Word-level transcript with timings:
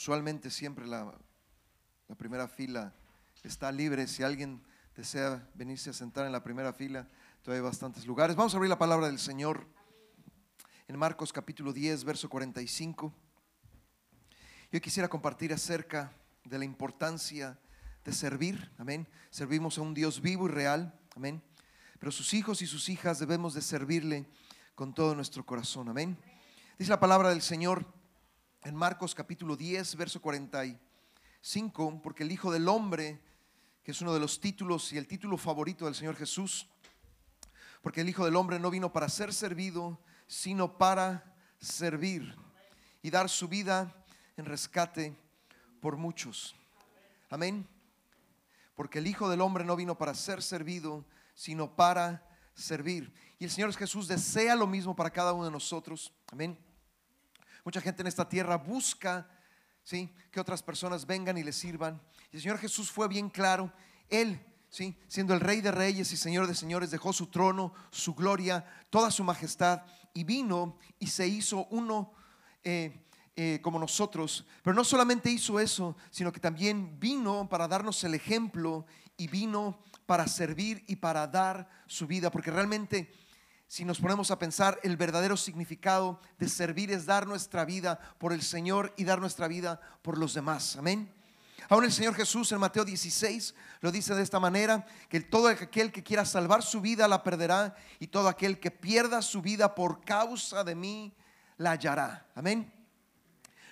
Usualmente 0.00 0.48
siempre 0.48 0.86
la, 0.86 1.12
primera 2.16 2.48
fila 2.48 2.94
está 3.42 3.70
libre. 3.70 4.06
Si 4.06 4.22
alguien 4.22 4.62
desea 4.96 5.46
venirse 5.52 5.90
a 5.90 5.92
sentar 5.92 6.24
en 6.24 6.32
la 6.32 6.42
primera 6.42 6.72
fila, 6.72 7.06
todavía 7.42 7.60
hay 7.60 7.68
bastantes 7.68 8.06
lugares. 8.06 8.34
Vamos 8.34 8.54
a 8.54 8.56
abrir 8.56 8.70
la 8.70 8.78
palabra 8.78 9.08
del 9.08 9.18
Señor 9.18 9.66
en 10.88 10.96
Marcos 10.98 11.34
capítulo 11.34 11.74
10, 11.74 12.04
verso 12.04 12.30
45. 12.30 13.12
Yo 14.72 14.80
quisiera 14.80 15.06
compartir 15.06 15.52
acerca 15.52 16.10
de 16.44 16.58
la 16.58 16.64
importancia 16.64 17.58
de 18.02 18.14
servir, 18.14 18.72
amén. 18.78 19.06
Servimos 19.28 19.76
a 19.76 19.82
un 19.82 19.92
Dios 19.92 20.22
vivo 20.22 20.46
y 20.46 20.50
real, 20.50 20.98
amén. 21.14 21.42
Pero 21.98 22.10
sus 22.10 22.32
hijos 22.32 22.62
y 22.62 22.66
sus 22.66 22.88
hijas 22.88 23.18
debemos 23.18 23.52
de 23.52 23.60
servirle 23.60 24.26
con 24.74 24.94
todo 24.94 25.14
nuestro 25.14 25.44
corazón, 25.44 25.90
amén. 25.90 26.16
Dice 26.78 26.88
la 26.88 27.00
palabra 27.00 27.28
del 27.28 27.42
Señor 27.42 27.99
en 28.62 28.76
Marcos 28.76 29.14
capítulo 29.14 29.56
10, 29.56 29.96
verso 29.96 30.20
45, 30.20 32.00
porque 32.02 32.24
el 32.24 32.32
Hijo 32.32 32.52
del 32.52 32.68
Hombre, 32.68 33.20
que 33.82 33.92
es 33.92 34.00
uno 34.02 34.12
de 34.12 34.20
los 34.20 34.40
títulos 34.40 34.92
y 34.92 34.98
el 34.98 35.06
título 35.06 35.38
favorito 35.38 35.86
del 35.86 35.94
Señor 35.94 36.16
Jesús, 36.16 36.68
porque 37.80 38.02
el 38.02 38.08
Hijo 38.08 38.24
del 38.24 38.36
Hombre 38.36 38.58
no 38.58 38.70
vino 38.70 38.92
para 38.92 39.08
ser 39.08 39.32
servido, 39.32 39.98
sino 40.26 40.76
para 40.76 41.34
servir 41.58 42.34
y 43.02 43.10
dar 43.10 43.30
su 43.30 43.48
vida 43.48 43.94
en 44.36 44.44
rescate 44.44 45.16
por 45.80 45.96
muchos. 45.96 46.54
Amén. 47.30 47.66
Porque 48.74 48.98
el 48.98 49.06
Hijo 49.06 49.30
del 49.30 49.40
Hombre 49.40 49.64
no 49.64 49.76
vino 49.76 49.96
para 49.96 50.14
ser 50.14 50.42
servido, 50.42 51.06
sino 51.34 51.74
para 51.74 52.26
servir. 52.54 53.12
Y 53.38 53.44
el 53.44 53.50
Señor 53.50 53.74
Jesús 53.74 54.06
desea 54.06 54.54
lo 54.54 54.66
mismo 54.66 54.94
para 54.94 55.10
cada 55.10 55.32
uno 55.32 55.46
de 55.46 55.50
nosotros. 55.50 56.12
Amén. 56.30 56.58
Mucha 57.64 57.80
gente 57.80 58.02
en 58.02 58.06
esta 58.06 58.28
tierra 58.28 58.56
busca 58.56 59.28
¿sí? 59.82 60.12
que 60.30 60.40
otras 60.40 60.62
personas 60.62 61.06
vengan 61.06 61.38
y 61.38 61.42
le 61.42 61.52
sirvan. 61.52 62.00
Y 62.32 62.36
el 62.36 62.42
Señor 62.42 62.58
Jesús 62.58 62.90
fue 62.90 63.08
bien 63.08 63.28
claro. 63.28 63.72
Él, 64.08 64.40
¿sí? 64.68 64.96
siendo 65.08 65.34
el 65.34 65.40
Rey 65.40 65.60
de 65.60 65.70
Reyes 65.70 66.12
y 66.12 66.16
Señor 66.16 66.46
de 66.46 66.54
Señores, 66.54 66.90
dejó 66.90 67.12
su 67.12 67.26
trono, 67.26 67.72
su 67.90 68.14
gloria, 68.14 68.64
toda 68.90 69.10
su 69.10 69.24
majestad 69.24 69.82
y 70.14 70.24
vino 70.24 70.78
y 70.98 71.08
se 71.08 71.26
hizo 71.28 71.66
uno. 71.70 72.12
Eh, 72.64 73.06
eh, 73.36 73.60
como 73.62 73.78
nosotros, 73.78 74.44
pero 74.62 74.74
no 74.74 74.84
solamente 74.84 75.30
hizo 75.30 75.60
eso, 75.60 75.96
sino 76.10 76.30
que 76.30 76.40
también 76.40 77.00
vino 77.00 77.48
para 77.48 77.66
darnos 77.68 78.04
el 78.04 78.12
ejemplo 78.14 78.84
y 79.16 79.28
vino 79.28 79.78
para 80.04 80.26
servir 80.26 80.84
y 80.88 80.96
para 80.96 81.26
dar 81.26 81.66
su 81.86 82.06
vida, 82.06 82.30
porque 82.30 82.50
realmente 82.50 83.10
si 83.70 83.84
nos 83.84 84.00
ponemos 84.00 84.32
a 84.32 84.38
pensar, 84.40 84.80
el 84.82 84.96
verdadero 84.96 85.36
significado 85.36 86.18
de 86.40 86.48
servir 86.48 86.90
es 86.90 87.06
dar 87.06 87.28
nuestra 87.28 87.64
vida 87.64 88.00
por 88.18 88.32
el 88.32 88.42
Señor 88.42 88.92
y 88.96 89.04
dar 89.04 89.20
nuestra 89.20 89.46
vida 89.46 89.80
por 90.02 90.18
los 90.18 90.34
demás. 90.34 90.74
Amén. 90.74 91.08
Aún 91.68 91.84
el 91.84 91.92
Señor 91.92 92.16
Jesús 92.16 92.50
en 92.50 92.58
Mateo 92.58 92.84
16 92.84 93.54
lo 93.80 93.92
dice 93.92 94.12
de 94.16 94.24
esta 94.24 94.40
manera, 94.40 94.84
que 95.08 95.20
todo 95.20 95.46
aquel 95.46 95.92
que 95.92 96.02
quiera 96.02 96.24
salvar 96.24 96.64
su 96.64 96.80
vida 96.80 97.06
la 97.06 97.22
perderá 97.22 97.76
y 98.00 98.08
todo 98.08 98.26
aquel 98.26 98.58
que 98.58 98.72
pierda 98.72 99.22
su 99.22 99.40
vida 99.40 99.72
por 99.72 100.04
causa 100.04 100.64
de 100.64 100.74
mí 100.74 101.14
la 101.56 101.70
hallará. 101.70 102.26
Amén. 102.34 102.72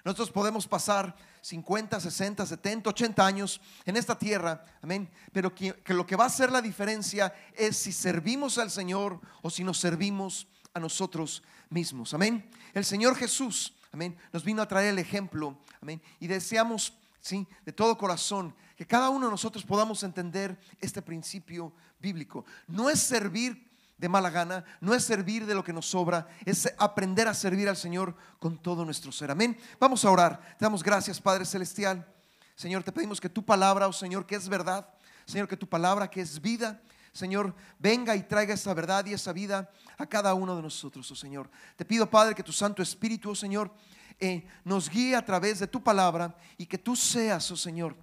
Nosotros 0.05 0.31
podemos 0.31 0.69
pasar 0.69 1.17
50, 1.49 1.99
60, 1.99 2.45
70, 2.45 2.91
80 2.91 3.27
años 3.27 3.61
en 3.87 3.97
esta 3.97 4.19
tierra, 4.19 4.63
amén. 4.83 5.09
Pero 5.33 5.55
que, 5.55 5.75
lo 5.87 6.07
que 6.07 6.15
va 6.15 6.25
a 6.25 6.27
hacer 6.27 6.53
la 6.53 6.61
diferencia 6.61 7.33
es 7.55 7.75
si 7.75 7.91
servimos 7.91 8.59
al 8.59 8.71
Señor 8.71 9.19
o 9.41 9.49
si 9.49 9.65
nos 9.65 9.79
servimos 9.79 10.47
a 10.75 10.81
nosotros 10.81 11.43
mismos, 11.71 12.13
amén. 12.13 12.51
El 12.75 12.85
Señor 12.85 13.17
Jesús, 13.17 13.73
amén, 13.93 14.15
nos 14.31 14.45
vino 14.45 14.61
a 14.61 14.69
traer 14.69 14.91
el 14.91 14.99
ejemplo, 14.99 15.57
amén. 15.81 16.03
Y 16.21 16.27
deseamos, 16.27 16.93
sí, 17.23 17.47
de 17.65 17.73
todo 17.73 17.97
corazón, 17.97 18.55
que 18.77 18.87
cada 18.87 19.09
uno 19.09 19.25
de 19.27 19.33
nosotros 19.33 19.65
podamos 19.65 20.03
entender 20.03 20.61
este 20.83 21.01
principio 21.01 21.73
bíblico. 21.99 22.45
No 22.67 22.91
es 22.91 23.01
servir 23.01 23.68
de 23.99 24.09
mala 24.09 24.31
gana, 24.31 24.65
no 24.81 24.95
es 24.95 25.05
servir 25.05 25.45
de 25.45 25.55
lo 25.55 25.65
que 25.65 25.73
nos 25.73 25.87
sobra, 25.87 26.29
es 26.45 26.73
aprender 26.79 27.27
a 27.29 27.35
servir 27.35 27.69
al 27.69 27.77
Señor 27.77 28.15
con 28.39 28.57
todo 28.57 28.85
nuestro 28.85 29.11
ser. 29.13 29.31
Amén. 29.31 29.59
Vamos 29.79 30.05
a 30.05 30.11
orar. 30.11 30.41
Te 30.57 30.65
damos 30.65 30.83
gracias, 30.83 31.21
Padre 31.21 31.45
Celestial. 31.45 32.07
Señor, 32.55 32.83
te 32.83 32.93
pedimos 32.93 33.21
que 33.21 33.29
tu 33.29 33.45
palabra, 33.45 33.89
oh 33.89 33.93
Señor, 33.93 34.25
que 34.25 34.37
es 34.37 34.49
verdad, 34.49 34.89
Señor, 35.27 35.49
que 35.49 35.57
tu 35.57 35.69
palabra, 35.69 36.09
que 36.09 36.21
es 36.21 36.41
vida, 36.41 36.81
Señor, 37.13 37.55
venga 37.79 38.15
y 38.15 38.23
traiga 38.23 38.55
esa 38.55 38.73
verdad 38.75 39.05
y 39.07 39.13
esa 39.13 39.33
vida 39.33 39.71
a 39.97 40.07
cada 40.07 40.35
uno 40.35 40.55
de 40.57 40.63
nosotros, 40.63 41.11
oh 41.11 41.17
Señor. 41.17 41.51
Te 41.77 41.85
pido, 41.85 42.09
Padre, 42.09 42.35
que 42.35 42.43
tu 42.43 42.53
Santo 42.53 42.83
Espíritu, 42.83 43.31
oh 43.31 43.35
Señor, 43.35 43.73
eh, 44.21 44.47
nos 44.65 44.89
guíe 44.89 45.17
a 45.17 45.25
través 45.25 45.59
de 45.59 45.67
tu 45.67 45.83
palabra 45.83 46.37
y 46.57 46.67
que 46.67 46.79
tú 46.79 46.95
seas, 46.97 47.51
oh 47.51 47.57
Señor, 47.57 47.97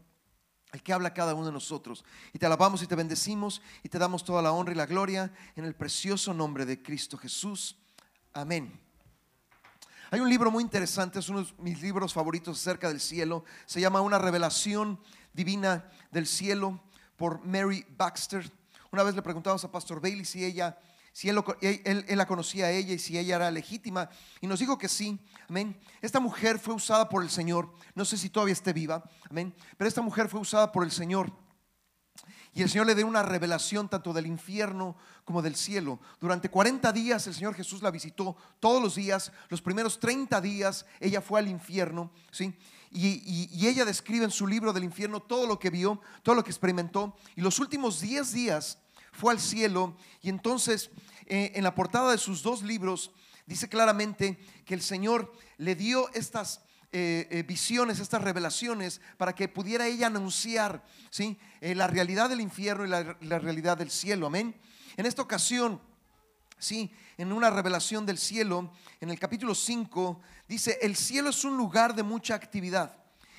el 0.75 0.83
que 0.83 0.93
habla 0.93 1.13
cada 1.13 1.33
uno 1.33 1.45
de 1.45 1.51
nosotros. 1.51 2.03
Y 2.33 2.39
te 2.39 2.45
alabamos 2.45 2.83
y 2.83 2.87
te 2.87 2.95
bendecimos 2.95 3.61
y 3.81 3.89
te 3.89 3.97
damos 3.97 4.23
toda 4.25 4.41
la 4.41 4.51
honra 4.51 4.73
y 4.73 4.75
la 4.75 4.85
gloria 4.85 5.33
en 5.55 5.63
el 5.63 5.73
precioso 5.73 6.33
nombre 6.33 6.65
de 6.65 6.81
Cristo 6.81 7.17
Jesús. 7.17 7.77
Amén. 8.33 8.77
Hay 10.11 10.19
un 10.19 10.29
libro 10.29 10.51
muy 10.51 10.61
interesante, 10.61 11.19
es 11.19 11.29
uno 11.29 11.43
de 11.43 11.53
mis 11.59 11.81
libros 11.81 12.13
favoritos 12.13 12.59
acerca 12.59 12.89
del 12.89 12.99
cielo. 12.99 13.45
Se 13.65 13.79
llama 13.79 14.01
Una 14.01 14.19
revelación 14.19 14.99
divina 15.33 15.89
del 16.11 16.27
cielo 16.27 16.81
por 17.15 17.43
Mary 17.45 17.85
Baxter. 17.97 18.51
Una 18.91 19.03
vez 19.03 19.15
le 19.15 19.21
preguntamos 19.21 19.63
a 19.63 19.71
Pastor 19.71 20.01
Bailey 20.01 20.25
si 20.25 20.43
ella 20.43 20.77
si 21.15 21.29
él, 21.29 22.05
la 22.09 22.27
conocía 22.27 22.65
a 22.65 22.71
ella 22.71 22.93
y 22.93 22.99
si 22.99 23.17
ella 23.17 23.37
era 23.37 23.49
legítima. 23.49 24.09
Y 24.41 24.47
nos 24.47 24.59
dijo 24.59 24.77
que 24.77 24.89
sí, 24.89 25.17
amén. 25.47 25.79
Esta 26.01 26.19
mujer 26.19 26.59
fue 26.59 26.73
usada 26.73 27.07
por 27.07 27.23
el 27.23 27.29
Señor. 27.29 27.73
No 27.93 28.03
sé 28.03 28.17
si 28.17 28.29
todavía 28.29 28.51
esté 28.51 28.73
viva, 28.73 29.01
amén. 29.29 29.55
Pero 29.77 29.87
esta 29.87 30.01
mujer 30.01 30.27
fue 30.27 30.41
usada 30.41 30.73
por 30.73 30.83
el 30.83 30.91
Señor. 30.91 31.31
Y 32.53 32.63
el 32.63 32.69
Señor 32.69 32.87
le 32.87 32.95
dio 32.95 33.07
una 33.07 33.23
revelación 33.23 33.87
tanto 33.87 34.11
del 34.11 34.27
infierno 34.27 34.97
como 35.23 35.41
del 35.41 35.55
cielo. 35.55 36.01
Durante 36.19 36.49
40 36.49 36.91
días 36.91 37.25
el 37.27 37.33
Señor 37.33 37.55
Jesús 37.55 37.81
la 37.81 37.91
visitó 37.91 38.35
todos 38.59 38.83
los 38.83 38.95
días. 38.95 39.31
Los 39.47 39.61
primeros 39.61 40.01
30 40.01 40.41
días 40.41 40.85
ella 40.99 41.21
fue 41.21 41.39
al 41.39 41.47
infierno, 41.47 42.11
¿sí? 42.29 42.53
Y, 42.91 43.65
ella 43.65 43.85
describe 43.85 44.25
en 44.25 44.31
su 44.31 44.47
libro 44.47 44.73
del 44.73 44.83
infierno 44.83 45.21
todo 45.21 45.47
lo 45.47 45.59
que 45.59 45.69
vio, 45.69 46.01
todo 46.23 46.35
lo 46.35 46.43
que 46.43 46.51
experimentó. 46.51 47.15
Y 47.37 47.41
los 47.41 47.59
últimos 47.59 48.01
10 48.01 48.33
días 48.33 48.79
fue 49.15 49.31
al 49.33 49.39
cielo 49.39 49.95
y 50.21 50.29
entonces 50.29 50.91
eh, 51.25 51.53
en 51.55 51.63
la 51.63 51.73
portada 51.73 52.11
de 52.11 52.17
sus 52.17 52.43
dos 52.43 52.61
libros 52.61 53.11
dice 53.45 53.69
claramente 53.69 54.37
que 54.65 54.73
el 54.73 54.81
Señor 54.81 55.31
le 55.57 55.75
dio 55.75 56.13
estas 56.13 56.61
eh, 56.91 57.27
eh, 57.29 57.43
visiones, 57.43 57.99
estas 57.99 58.21
revelaciones, 58.21 59.01
para 59.17 59.33
que 59.33 59.47
pudiera 59.47 59.87
ella 59.87 60.07
anunciar 60.07 60.83
¿sí? 61.09 61.37
la 61.61 61.87
realidad 61.87 62.29
del 62.29 62.41
infierno 62.41 62.85
y 62.85 62.89
la, 62.89 63.39
realidad 63.39 63.77
del 63.77 63.89
cielo. 63.89 64.27
Amén. 64.27 64.55
En 64.97 65.05
esta 65.05 65.21
ocasión, 65.21 65.81
sí, 66.57 66.91
en 67.17 67.33
una 67.33 67.49
revelación 67.49 68.05
del 68.05 68.17
cielo, 68.17 68.71
en 69.01 69.09
el 69.09 69.19
capítulo 69.19 69.55
5, 69.55 70.21
dice, 70.47 70.77
el 70.81 70.95
cielo 70.95 71.29
es 71.29 71.43
un 71.43 71.57
lugar 71.57 71.95
de 71.95 72.03
mucha 72.03 72.35
actividad. 72.35 72.97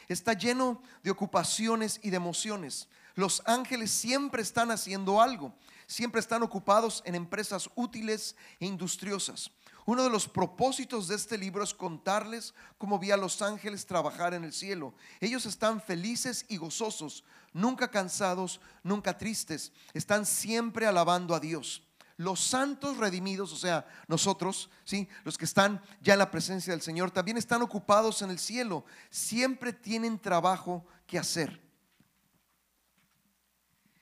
Está 0.08 0.34
lleno 0.34 0.82
de 1.02 1.10
ocupaciones 1.10 1.98
y 2.02 2.10
de 2.10 2.16
emociones. 2.16 2.88
Los 3.16 3.42
ángeles 3.46 3.90
siempre 3.90 4.42
están 4.42 4.70
haciendo 4.70 5.22
algo, 5.22 5.54
siempre 5.86 6.20
están 6.20 6.42
ocupados 6.42 7.02
en 7.06 7.14
empresas 7.14 7.68
útiles 7.74 8.36
e 8.60 8.66
industriosas. 8.66 9.50
Uno 9.86 10.04
de 10.04 10.10
los 10.10 10.28
propósitos 10.28 11.08
de 11.08 11.14
este 11.14 11.38
libro 11.38 11.64
es 11.64 11.72
contarles 11.72 12.52
cómo 12.76 12.98
vi 12.98 13.12
a 13.12 13.16
los 13.16 13.40
ángeles 13.40 13.86
trabajar 13.86 14.34
en 14.34 14.44
el 14.44 14.52
cielo. 14.52 14.94
Ellos 15.18 15.46
están 15.46 15.80
felices 15.80 16.44
y 16.48 16.58
gozosos, 16.58 17.24
nunca 17.54 17.90
cansados, 17.90 18.60
nunca 18.82 19.16
tristes. 19.16 19.72
Están 19.94 20.26
siempre 20.26 20.86
alabando 20.86 21.34
a 21.34 21.40
Dios. 21.40 21.84
Los 22.18 22.40
santos 22.40 22.98
redimidos, 22.98 23.50
o 23.52 23.56
sea, 23.56 23.86
nosotros, 24.08 24.68
¿sí? 24.84 25.08
los 25.24 25.38
que 25.38 25.44
están 25.46 25.80
ya 26.02 26.14
en 26.14 26.18
la 26.18 26.30
presencia 26.30 26.72
del 26.72 26.82
Señor, 26.82 27.10
también 27.10 27.38
están 27.38 27.62
ocupados 27.62 28.20
en 28.20 28.30
el 28.30 28.38
cielo. 28.38 28.84
Siempre 29.08 29.72
tienen 29.72 30.18
trabajo 30.18 30.84
que 31.06 31.18
hacer. 31.18 31.65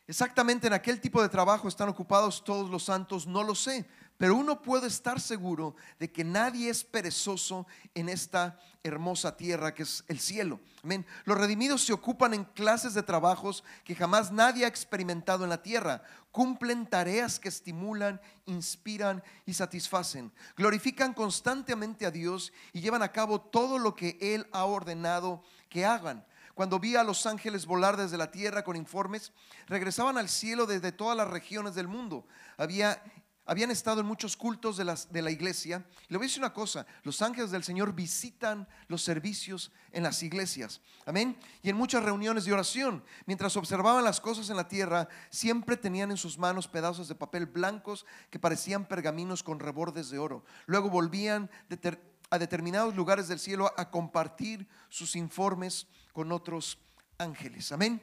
Exactamente 0.07 0.67
en 0.67 0.75
aquel 0.75 1.01
tipo 1.01 1.23
de 1.23 1.31
trabajo 1.31 1.67
están 1.67 1.89
ocupados 1.89 2.45
todos 2.45 2.71
los 2.71 2.85
santos, 2.85 3.27
no 3.27 3.43
lo 3.43 3.55
sé, 3.55 3.87
pero 4.19 4.37
uno 4.37 4.61
puede 4.61 4.87
estar 4.87 5.19
seguro 5.19 5.75
de 5.99 6.13
que 6.13 6.25
nadie 6.25 6.69
es 6.69 6.85
perezoso 6.85 7.67
en 7.95 8.09
esta 8.09 8.61
hermosa 8.83 9.35
tierra 9.37 9.75
que 9.75 9.83
es 9.83 10.05
el 10.09 10.21
cielo. 10.21 10.61
Amén. 10.83 11.07
Los 11.25 11.39
redimidos 11.39 11.83
se 11.83 11.95
ocupan 11.95 12.35
en 12.35 12.45
clases 12.45 12.93
de 12.93 13.03
trabajos 13.03 13.65
que 13.83 13.95
jamás 13.95 14.31
nadie 14.31 14.67
ha 14.67 14.69
experimentado 14.69 15.43
en 15.43 15.51
la 15.51 15.63
tierra. 15.63 16.03
Cumplen 16.31 16.87
tareas 16.87 17.41
que 17.41 17.49
estimulan, 17.49 18.21
inspiran 18.45 19.23
y 19.47 19.55
satisfacen. 19.55 20.31
Glorifican 20.57 21.15
constantemente 21.15 22.05
a 22.05 22.11
Dios 22.11 22.53
y 22.75 22.83
llevan 22.83 23.03
a 23.03 23.11
cabo 23.11 23.41
todo 23.41 23.79
lo 23.79 23.95
que 23.95 24.19
Él 24.21 24.47
ha 24.53 24.67
ordenado 24.67 25.43
que 25.71 25.87
hagan. 25.87 26.25
Cuando 26.55 26.79
vi 26.79 26.97
a 26.97 27.05
los 27.05 27.27
ángeles 27.27 27.67
volar 27.67 27.97
desde 27.97 28.17
la 28.17 28.31
tierra 28.31 28.65
con 28.65 28.77
informes, 28.77 29.33
regresaban 29.67 30.17
al 30.19 30.29
cielo 30.29 30.67
desde 30.67 30.93
todas 30.93 31.17
las 31.17 31.29
regiones 31.29 31.75
del 31.75 31.89
mundo. 31.89 32.27
Había 32.57 33.03
habían 33.47 33.71
estado 33.71 34.01
en 34.01 34.07
muchos 34.07 34.37
cultos 34.37 34.77
de, 34.77 34.85
las, 34.85 35.13
de 35.13 35.21
la 35.21 35.31
iglesia. 35.31 35.85
Le 36.09 36.17
voy 36.17 36.25
a 36.25 36.29
decir 36.29 36.41
una 36.41 36.55
cosa, 36.55 36.87
los 37.03 37.21
ángeles 37.21 37.51
del 37.51 37.63
Señor 37.63 37.95
visitan 37.95 38.67
los 38.89 39.03
servicios 39.03 39.71
en 39.93 40.03
las 40.03 40.23
iglesias. 40.23 40.81
Amén. 41.05 41.37
Y 41.63 41.69
en 41.69 41.77
muchas 41.77 42.03
reuniones 42.03 42.45
de 42.45 42.53
oración, 42.53 43.05
mientras 43.27 43.57
observaban 43.57 44.05
las 44.05 44.21
cosas 44.21 44.49
en 44.49 44.57
la 44.57 44.69
tierra, 44.69 45.09
siempre 45.29 45.77
tenían 45.77 46.11
en 46.11 46.17
sus 46.17 46.39
manos 46.39 46.69
pedazos 46.69 47.09
de 47.09 47.15
papel 47.15 47.47
blancos 47.47 48.07
que 48.31 48.39
parecían 48.39 48.87
pergaminos 48.87 49.43
con 49.43 49.61
rebordes 49.61 50.09
de 50.09 50.19
oro. 50.19 50.45
Luego 50.67 50.89
volvían 50.89 51.51
a 52.31 52.39
determinados 52.39 52.97
lugares 52.97 53.29
del 53.29 53.39
cielo 53.39 53.73
a 53.77 53.91
compartir 53.91 54.67
sus 54.89 55.17
informes 55.17 55.87
con 56.15 56.33
otros 56.33 56.79
ángeles. 57.19 57.73
Amén. 57.73 58.01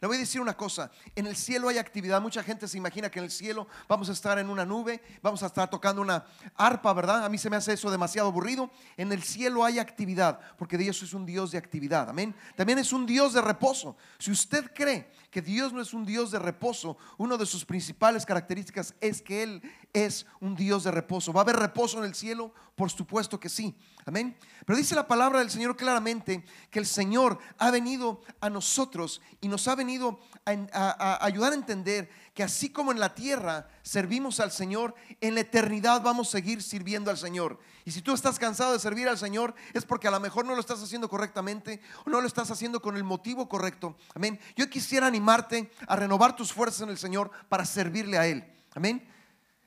Le 0.00 0.06
voy 0.06 0.16
a 0.16 0.20
decir 0.20 0.40
una 0.40 0.56
cosa, 0.56 0.90
en 1.16 1.26
el 1.26 1.34
cielo 1.34 1.68
hay 1.68 1.78
actividad, 1.78 2.20
mucha 2.20 2.42
gente 2.42 2.68
se 2.68 2.78
imagina 2.78 3.10
que 3.10 3.18
en 3.18 3.24
el 3.24 3.30
cielo 3.30 3.66
vamos 3.88 4.08
a 4.08 4.12
estar 4.12 4.38
en 4.38 4.48
una 4.48 4.64
nube, 4.64 5.02
vamos 5.22 5.42
a 5.42 5.46
estar 5.46 5.68
tocando 5.68 6.00
una 6.02 6.24
arpa, 6.54 6.92
¿verdad? 6.92 7.24
A 7.24 7.28
mí 7.28 7.38
se 7.38 7.50
me 7.50 7.56
hace 7.56 7.72
eso 7.72 7.90
demasiado 7.90 8.28
aburrido. 8.28 8.70
En 8.96 9.10
el 9.10 9.22
cielo 9.22 9.64
hay 9.64 9.78
actividad, 9.78 10.38
porque 10.56 10.78
Dios 10.78 11.02
es 11.02 11.14
un 11.14 11.26
Dios 11.26 11.50
de 11.50 11.58
actividad, 11.58 12.08
amén. 12.08 12.34
También 12.54 12.78
es 12.78 12.92
un 12.92 13.06
Dios 13.06 13.32
de 13.32 13.40
reposo. 13.40 13.96
Si 14.18 14.30
usted 14.30 14.70
cree 14.72 15.10
que 15.30 15.42
Dios 15.42 15.72
no 15.72 15.80
es 15.80 15.92
un 15.92 16.04
Dios 16.04 16.30
de 16.30 16.38
reposo, 16.38 16.96
una 17.18 17.36
de 17.36 17.46
sus 17.46 17.64
principales 17.64 18.24
características 18.24 18.94
es 19.00 19.20
que 19.20 19.42
Él 19.42 19.62
es 19.92 20.26
un 20.40 20.56
Dios 20.56 20.84
de 20.84 20.90
reposo. 20.90 21.32
¿Va 21.32 21.40
a 21.40 21.44
haber 21.44 21.56
reposo 21.56 21.98
en 21.98 22.04
el 22.04 22.14
cielo? 22.14 22.52
Por 22.74 22.90
supuesto 22.90 23.38
que 23.38 23.48
sí. 23.48 23.74
Amén. 24.06 24.36
Pero 24.64 24.78
dice 24.78 24.94
la 24.94 25.06
palabra 25.06 25.40
del 25.40 25.50
Señor 25.50 25.76
claramente 25.76 26.44
que 26.70 26.78
el 26.78 26.86
Señor 26.86 27.38
ha 27.58 27.70
venido 27.70 28.22
a 28.40 28.48
nosotros 28.48 29.20
y 29.40 29.48
nos 29.48 29.68
ha 29.68 29.74
venido 29.74 30.18
a, 30.46 31.24
ayudar 31.24 31.52
a 31.52 31.56
entender 31.56 32.08
que 32.32 32.42
así 32.42 32.70
como 32.70 32.92
en 32.92 33.00
la 33.00 33.14
tierra 33.14 33.68
servimos 33.82 34.40
al 34.40 34.52
Señor, 34.52 34.94
en 35.20 35.34
la 35.34 35.40
eternidad 35.40 36.02
vamos 36.02 36.28
a 36.28 36.32
seguir 36.32 36.62
sirviendo 36.62 37.10
al 37.10 37.18
Señor. 37.18 37.58
Y 37.88 37.90
si 37.90 38.02
tú 38.02 38.12
estás 38.12 38.38
cansado 38.38 38.74
de 38.74 38.78
servir 38.78 39.08
al 39.08 39.16
Señor, 39.16 39.54
es 39.72 39.86
porque 39.86 40.08
a 40.08 40.10
lo 40.10 40.20
mejor 40.20 40.44
no 40.44 40.54
lo 40.54 40.60
estás 40.60 40.82
haciendo 40.82 41.08
correctamente 41.08 41.80
o 42.04 42.10
no 42.10 42.20
lo 42.20 42.26
estás 42.26 42.50
haciendo 42.50 42.82
con 42.82 42.98
el 42.98 43.02
motivo 43.02 43.48
correcto. 43.48 43.96
Amén. 44.14 44.38
Yo 44.56 44.68
quisiera 44.68 45.06
animarte 45.06 45.70
a 45.86 45.96
renovar 45.96 46.36
tus 46.36 46.52
fuerzas 46.52 46.82
en 46.82 46.90
el 46.90 46.98
Señor 46.98 47.30
para 47.48 47.64
servirle 47.64 48.18
a 48.18 48.26
Él. 48.26 48.44
Amén. 48.74 49.08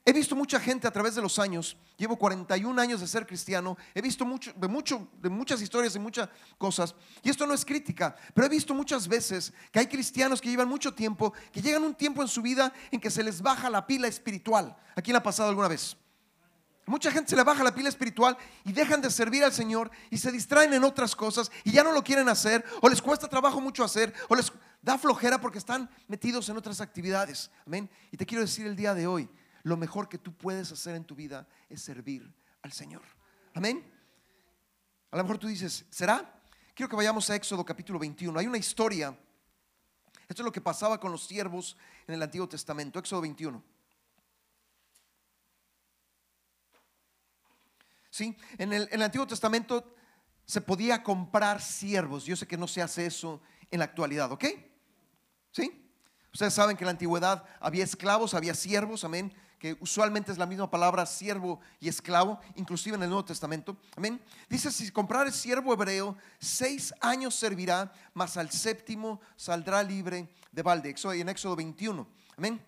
He 0.05 0.13
visto 0.13 0.35
mucha 0.35 0.59
gente 0.59 0.87
a 0.87 0.91
través 0.91 1.15
de 1.15 1.21
los 1.23 1.39
años, 1.39 1.77
llevo 1.97 2.15
41 2.15 2.79
años 2.79 3.01
de 3.01 3.07
ser 3.07 3.25
cristiano, 3.25 3.75
he 3.95 4.03
visto 4.03 4.23
mucho, 4.23 4.53
de, 4.53 4.67
mucho, 4.67 5.07
de 5.19 5.29
muchas 5.29 5.59
historias 5.59 5.95
y 5.95 5.99
muchas 5.99 6.29
cosas, 6.59 6.93
y 7.23 7.29
esto 7.31 7.47
no 7.47 7.55
es 7.55 7.65
crítica, 7.65 8.15
pero 8.35 8.45
he 8.45 8.49
visto 8.51 8.75
muchas 8.75 9.07
veces 9.07 9.51
que 9.71 9.79
hay 9.79 9.87
cristianos 9.87 10.41
que 10.41 10.49
llevan 10.49 10.67
mucho 10.67 10.93
tiempo, 10.93 11.33
que 11.51 11.61
llegan 11.61 11.83
un 11.83 11.95
tiempo 11.95 12.21
en 12.21 12.27
su 12.27 12.43
vida 12.43 12.71
en 12.91 12.99
que 12.99 13.09
se 13.09 13.23
les 13.23 13.41
baja 13.41 13.67
la 13.67 13.87
pila 13.87 14.07
espiritual. 14.07 14.77
¿A 14.95 15.01
quién 15.01 15.15
ha 15.15 15.23
pasado 15.23 15.49
alguna 15.49 15.67
vez? 15.67 15.97
Mucha 16.85 17.11
gente 17.11 17.29
se 17.29 17.35
le 17.35 17.43
baja 17.43 17.63
la 17.63 17.73
pila 17.73 17.89
espiritual 17.89 18.35
y 18.65 18.71
dejan 18.71 19.01
de 19.01 19.11
servir 19.11 19.43
al 19.43 19.53
Señor 19.53 19.91
y 20.09 20.17
se 20.17 20.31
distraen 20.31 20.73
en 20.73 20.83
otras 20.83 21.15
cosas 21.15 21.51
y 21.63 21.71
ya 21.71 21.83
no 21.83 21.91
lo 21.91 22.03
quieren 22.03 22.27
hacer 22.27 22.65
o 22.81 22.89
les 22.89 23.01
cuesta 23.01 23.27
trabajo 23.27 23.61
mucho 23.61 23.83
hacer 23.83 24.13
o 24.29 24.35
les 24.35 24.51
da 24.81 24.97
flojera 24.97 25.39
porque 25.39 25.59
están 25.59 25.89
metidos 26.07 26.49
en 26.49 26.57
otras 26.57 26.81
actividades. 26.81 27.51
Amén. 27.65 27.89
Y 28.11 28.17
te 28.17 28.25
quiero 28.25 28.41
decir 28.41 28.65
el 28.65 28.75
día 28.75 28.93
de 28.95 29.05
hoy, 29.05 29.29
lo 29.63 29.77
mejor 29.77 30.09
que 30.09 30.17
tú 30.17 30.35
puedes 30.35 30.71
hacer 30.71 30.95
en 30.95 31.05
tu 31.05 31.15
vida 31.15 31.47
es 31.69 31.81
servir 31.81 32.33
al 32.63 32.71
Señor. 32.71 33.03
Amén. 33.53 33.85
A 35.11 35.17
lo 35.17 35.23
mejor 35.23 35.37
tú 35.37 35.47
dices, 35.47 35.85
¿será? 35.89 36.41
Quiero 36.73 36.89
que 36.89 36.95
vayamos 36.95 37.29
a 37.29 37.35
Éxodo 37.35 37.63
capítulo 37.63 37.99
21. 37.99 38.39
Hay 38.39 38.47
una 38.47 38.57
historia. 38.57 39.15
Esto 40.27 40.41
es 40.41 40.45
lo 40.45 40.51
que 40.51 40.61
pasaba 40.61 40.99
con 40.99 41.11
los 41.11 41.27
siervos 41.27 41.77
en 42.07 42.15
el 42.15 42.21
Antiguo 42.23 42.49
Testamento. 42.49 42.97
Éxodo 42.97 43.21
21. 43.21 43.61
¿Sí? 48.11 48.37
En 48.59 48.73
el, 48.73 49.01
Antiguo 49.01 49.25
Testamento 49.25 49.95
se 50.45 50.61
podía 50.61 51.01
comprar 51.01 51.61
siervos. 51.61 52.25
Yo 52.25 52.35
sé 52.35 52.45
que 52.45 52.57
no 52.57 52.67
se 52.67 52.83
hace 52.83 53.07
eso 53.07 53.41
en 53.71 53.79
la 53.79 53.85
actualidad, 53.85 54.31
¿ok? 54.31 54.45
¿Sí? 55.51 55.91
Ustedes 56.31 56.53
saben 56.53 56.77
que 56.77 56.83
en 56.83 56.87
la 56.87 56.91
antigüedad 56.91 57.43
había 57.59 57.83
esclavos, 57.83 58.35
había 58.35 58.53
siervos, 58.53 59.03
amén 59.03 59.33
que 59.61 59.77
usualmente 59.79 60.31
es 60.31 60.39
la 60.39 60.47
misma 60.47 60.71
palabra 60.71 61.05
siervo 61.05 61.59
y 61.79 61.87
esclavo, 61.87 62.39
inclusive 62.55 62.95
en 62.95 63.03
el 63.03 63.09
Nuevo 63.09 63.25
Testamento. 63.25 63.77
Amén. 63.95 64.19
Dice, 64.49 64.71
si 64.71 64.89
comprar 64.89 65.27
el 65.27 65.33
siervo 65.33 65.71
hebreo, 65.71 66.17
seis 66.39 66.91
años 66.99 67.35
servirá, 67.35 67.93
mas 68.15 68.37
al 68.37 68.49
séptimo 68.49 69.21
saldrá 69.35 69.83
libre 69.83 70.33
de 70.51 70.63
balde. 70.63 70.95
En 71.13 71.29
Éxodo 71.29 71.55
21. 71.55 72.07
Amén. 72.37 72.59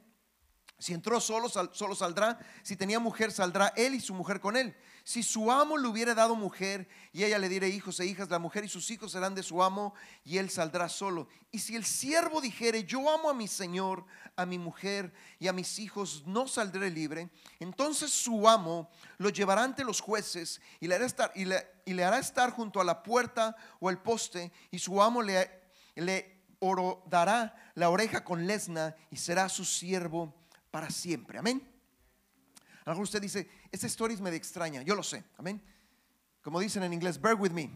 Si 0.77 0.93
entró 0.93 1.19
solo, 1.19 1.49
solo 1.49 1.95
saldrá. 1.95 2.37
Si 2.61 2.75
tenía 2.75 2.99
mujer, 2.99 3.31
saldrá 3.31 3.73
él 3.75 3.95
y 3.95 3.99
su 3.99 4.13
mujer 4.13 4.39
con 4.39 4.55
él. 4.55 4.75
Si 5.05 5.21
su 5.21 5.51
amo 5.51 5.77
le 5.77 5.89
hubiera 5.89 6.15
dado 6.15 6.33
mujer 6.33 6.87
y 7.11 7.25
ella 7.25 7.37
le 7.37 7.49
diera 7.49 7.67
hijos 7.67 7.99
e 7.99 8.05
hijas, 8.05 8.29
la 8.29 8.39
mujer 8.39 8.63
y 8.63 8.69
sus 8.69 8.89
hijos 8.89 9.11
serán 9.11 9.35
de 9.35 9.43
su 9.43 9.61
amo 9.61 9.93
y 10.23 10.37
él 10.37 10.49
saldrá 10.49 10.87
solo. 10.87 11.27
Y 11.51 11.59
si 11.59 11.75
el 11.75 11.83
siervo 11.83 12.39
dijere, 12.39 12.85
yo 12.85 13.09
amo 13.13 13.29
a 13.29 13.33
mi 13.33 13.49
señor, 13.49 14.05
a 14.37 14.45
mi 14.45 14.57
mujer 14.57 15.13
y 15.39 15.49
a 15.49 15.53
mis 15.53 15.77
hijos, 15.77 16.23
no 16.25 16.47
saldré 16.47 16.89
libre, 16.89 17.29
entonces 17.59 18.11
su 18.11 18.47
amo 18.47 18.89
lo 19.17 19.27
llevará 19.27 19.63
ante 19.63 19.83
los 19.83 19.99
jueces 19.99 20.61
y 20.79 20.87
le 20.87 20.95
hará 20.95 21.05
estar, 21.05 21.33
y 21.35 21.43
le, 21.43 22.03
hará 22.03 22.19
estar 22.19 22.51
junto 22.51 22.79
a 22.79 22.85
la 22.85 23.03
puerta 23.03 23.57
o 23.81 23.89
el 23.89 23.97
poste 23.97 24.53
y 24.71 24.79
su 24.79 25.01
amo 25.01 25.21
le, 25.21 25.51
le 25.95 26.45
dará 27.07 27.71
la 27.75 27.89
oreja 27.89 28.23
con 28.23 28.47
lesna 28.47 28.95
y 29.11 29.17
será 29.17 29.49
su 29.49 29.65
siervo 29.65 30.33
para 30.71 30.89
siempre. 30.89 31.39
Amén. 31.39 31.73
A 32.85 32.89
lo 32.89 32.91
mejor 32.93 33.03
usted 33.03 33.21
dice, 33.21 33.47
esta 33.73 33.87
historia 33.87 34.13
es 34.13 34.21
medio 34.21 34.37
extraña, 34.37 34.83
yo 34.83 34.93
lo 34.93 35.01
sé, 35.01 35.23
amén. 35.35 35.59
Como 36.43 36.59
dicen 36.59 36.83
en 36.83 36.93
inglés, 36.93 37.19
bear 37.19 37.33
with 37.33 37.49
me. 37.49 37.71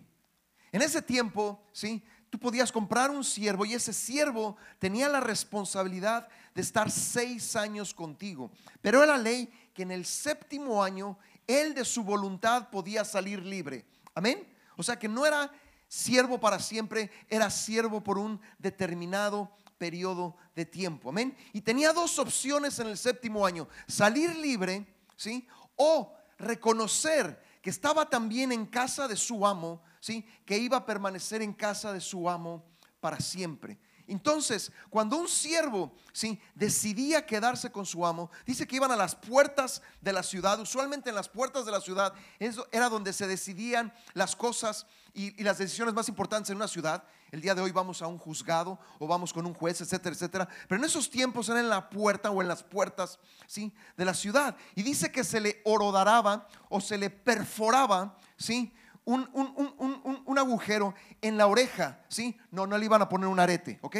En 0.71 0.83
ese 0.83 1.01
tiempo, 1.01 1.59
¿sí? 1.73 2.03
Tú 2.29 2.37
podías 2.37 2.71
comprar 2.71 3.09
un 3.09 3.23
siervo 3.23 3.65
y 3.65 3.73
ese 3.73 3.93
siervo 3.93 4.57
tenía 4.77 5.09
la 5.09 5.21
responsabilidad 5.21 6.27
de 6.53 6.61
estar 6.61 6.91
seis 6.91 7.55
años 7.55 7.95
contigo. 7.95 8.51
Pero 8.79 9.03
era 9.03 9.17
ley 9.17 9.51
que 9.73 9.81
en 9.81 9.91
el 9.91 10.05
séptimo 10.05 10.83
año 10.83 11.17
él 11.47 11.73
de 11.73 11.83
su 11.83 12.03
voluntad 12.03 12.69
podía 12.69 13.03
salir 13.03 13.43
libre. 13.43 13.83
Amén. 14.13 14.47
O 14.75 14.83
sea 14.83 14.99
que 14.99 15.07
no 15.07 15.25
era 15.25 15.51
siervo 15.87 16.39
para 16.39 16.59
siempre, 16.59 17.09
era 17.27 17.49
siervo 17.49 18.03
por 18.03 18.19
un 18.19 18.39
determinado 18.59 19.49
periodo 19.79 20.35
de 20.55 20.65
tiempo. 20.65 21.09
Amén. 21.09 21.35
Y 21.53 21.61
tenía 21.61 21.91
dos 21.91 22.19
opciones 22.19 22.77
en 22.77 22.85
el 22.85 22.99
séptimo 22.99 23.47
año, 23.47 23.67
salir 23.87 24.35
libre 24.35 24.85
¿sí? 25.17 25.47
O 25.77 26.13
reconocer 26.37 27.41
que 27.61 27.69
estaba 27.69 28.09
también 28.09 28.51
en 28.51 28.65
casa 28.65 29.07
de 29.07 29.15
su 29.15 29.47
amo, 29.47 29.81
¿sí? 30.01 30.25
Que 30.45 30.57
iba 30.57 30.77
a 30.77 30.85
permanecer 30.85 31.41
en 31.41 31.53
casa 31.53 31.93
de 31.93 32.01
su 32.01 32.29
amo 32.29 32.65
para 32.99 33.19
siempre. 33.19 33.79
Entonces, 34.07 34.71
cuando 34.89 35.17
un 35.17 35.27
siervo 35.27 35.93
¿sí? 36.13 36.39
decidía 36.55 37.25
quedarse 37.25 37.71
con 37.71 37.85
su 37.85 38.05
amo, 38.05 38.31
dice 38.45 38.65
que 38.65 38.77
iban 38.77 38.91
a 38.91 38.95
las 38.95 39.15
puertas 39.15 39.81
de 39.99 40.13
la 40.13 40.23
ciudad, 40.23 40.59
usualmente 40.61 41.09
en 41.09 41.15
las 41.15 41.27
puertas 41.27 41.65
de 41.65 41.73
la 41.73 41.81
ciudad, 41.81 42.13
eso 42.39 42.67
era 42.71 42.87
donde 42.87 43.11
se 43.11 43.27
decidían 43.27 43.93
las 44.13 44.35
cosas 44.35 44.87
y, 45.17 45.43
las 45.43 45.57
decisiones 45.57 45.95
más 45.95 46.07
importantes 46.09 46.51
en 46.51 46.57
una 46.57 46.67
ciudad. 46.67 47.03
El 47.31 47.41
día 47.41 47.55
de 47.55 47.61
hoy 47.61 47.71
vamos 47.71 48.03
a 48.03 48.07
un 48.07 48.19
juzgado 48.19 48.79
o 48.99 49.07
vamos 49.07 49.33
con 49.33 49.47
un 49.47 49.53
juez, 49.55 49.81
etcétera, 49.81 50.13
etcétera. 50.13 50.47
Pero 50.67 50.79
en 50.79 50.85
esos 50.85 51.09
tiempos 51.09 51.49
eran 51.49 51.63
en 51.63 51.69
la 51.69 51.89
puerta 51.89 52.29
o 52.29 52.39
en 52.41 52.47
las 52.47 52.61
puertas 52.63 53.19
¿sí? 53.47 53.73
de 53.97 54.05
la 54.05 54.13
ciudad. 54.13 54.55
Y 54.75 54.83
dice 54.83 55.11
que 55.11 55.23
se 55.23 55.41
le 55.41 55.61
orodaraba 55.65 56.47
o 56.69 56.79
se 56.79 56.99
le 56.99 57.09
perforaba 57.09 58.15
¿sí? 58.37 58.71
un, 59.05 59.27
un, 59.33 60.37
agujero 60.37 60.93
en 61.19 61.35
la 61.35 61.47
oreja, 61.47 62.05
¿sí? 62.09 62.37
No, 62.51 62.67
no 62.67 62.77
le 62.77 62.85
iban 62.85 63.01
a 63.01 63.09
poner 63.09 63.27
un 63.27 63.39
arete, 63.39 63.79
¿ok? 63.81 63.97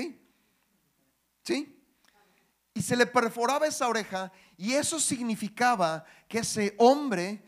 ¿Sí? 1.43 1.81
Y 2.75 2.83
se 2.83 2.95
le 2.95 3.07
perforaba 3.07 3.65
esa 3.65 3.87
oreja 3.87 4.31
y 4.55 4.73
eso 4.73 4.99
significaba 4.99 6.05
que 6.27 6.39
ese 6.39 6.75
hombre, 6.77 7.43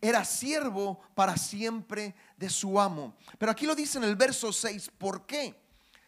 Era 0.00 0.24
siervo 0.24 1.00
para 1.14 1.36
siempre 1.36 2.14
de 2.36 2.50
su 2.50 2.80
amo. 2.80 3.14
Pero 3.38 3.52
aquí 3.52 3.66
lo 3.66 3.74
dice 3.74 3.98
en 3.98 4.04
el 4.04 4.16
verso 4.16 4.52
6, 4.52 4.90
¿por 4.98 5.26
qué? 5.26 5.54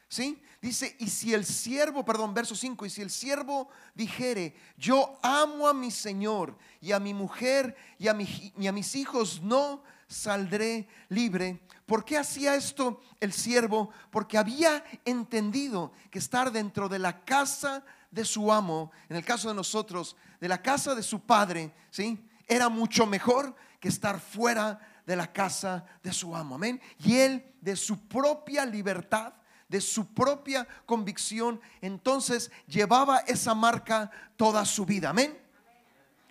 ¿Sí? 0.09 0.43
Dice, 0.61 0.97
y 0.99 1.09
si 1.09 1.35
el 1.35 1.45
siervo, 1.45 2.05
perdón, 2.05 2.35
verso 2.35 2.57
5, 2.57 2.87
y 2.87 2.91
si 2.91 3.03
el 3.03 3.11
siervo 3.11 3.69
dijere, 3.95 4.55
yo 4.77 5.19
amo 5.23 5.69
a 5.69 5.75
mi 5.75 5.91
Señor 5.91 6.57
y 6.81 6.93
a 6.93 6.99
mi 6.99 7.15
mujer 7.15 7.77
y 7.99 8.09
a, 8.09 8.17
y 8.59 8.67
a 8.67 8.73
mis 8.73 8.95
hijos, 8.95 9.41
no 9.43 9.83
saldré 10.09 10.89
libre. 11.09 11.61
¿Por 11.85 12.05
qué 12.05 12.19
hacía 12.19 12.57
esto 12.57 13.01
el 13.21 13.33
siervo? 13.33 13.91
Porque 14.11 14.39
había 14.39 14.85
entendido 15.05 15.93
que 16.11 16.19
estar 16.19 16.51
dentro 16.51 16.89
de 16.89 16.99
la 16.99 17.25
casa 17.25 17.85
de 18.11 18.25
su 18.25 18.53
amo, 18.53 18.91
en 19.09 19.17
el 19.17 19.25
caso 19.25 19.49
de 19.49 19.55
nosotros, 19.55 20.17
de 20.41 20.49
la 20.49 20.63
casa 20.63 20.95
de 20.95 21.03
su 21.03 21.21
padre, 21.21 21.73
¿sí? 21.91 22.19
Era 22.47 22.69
mucho 22.69 23.07
mejor 23.07 23.55
que 23.81 23.89
estar 23.89 24.21
fuera 24.21 24.79
de 25.07 25.17
la 25.17 25.33
casa 25.33 25.85
de 26.03 26.13
su 26.13 26.35
amo. 26.35 26.57
Amén. 26.57 26.81
Y 26.99 27.17
él 27.17 27.55
de 27.61 27.77
su 27.77 28.07
propia 28.09 28.65
libertad, 28.65 29.35
de 29.69 29.81
su 29.81 30.13
propia 30.15 30.67
convicción, 30.85 31.61
entonces 31.81 32.51
llevaba 32.67 33.19
esa 33.19 33.55
marca 33.55 34.11
toda 34.37 34.65
su 34.65 34.85
vida. 34.85 35.11
Amén. 35.11 35.37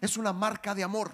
Es 0.02 0.18
una 0.18 0.34
marca 0.34 0.76
de 0.76 0.84
amor. 0.84 1.12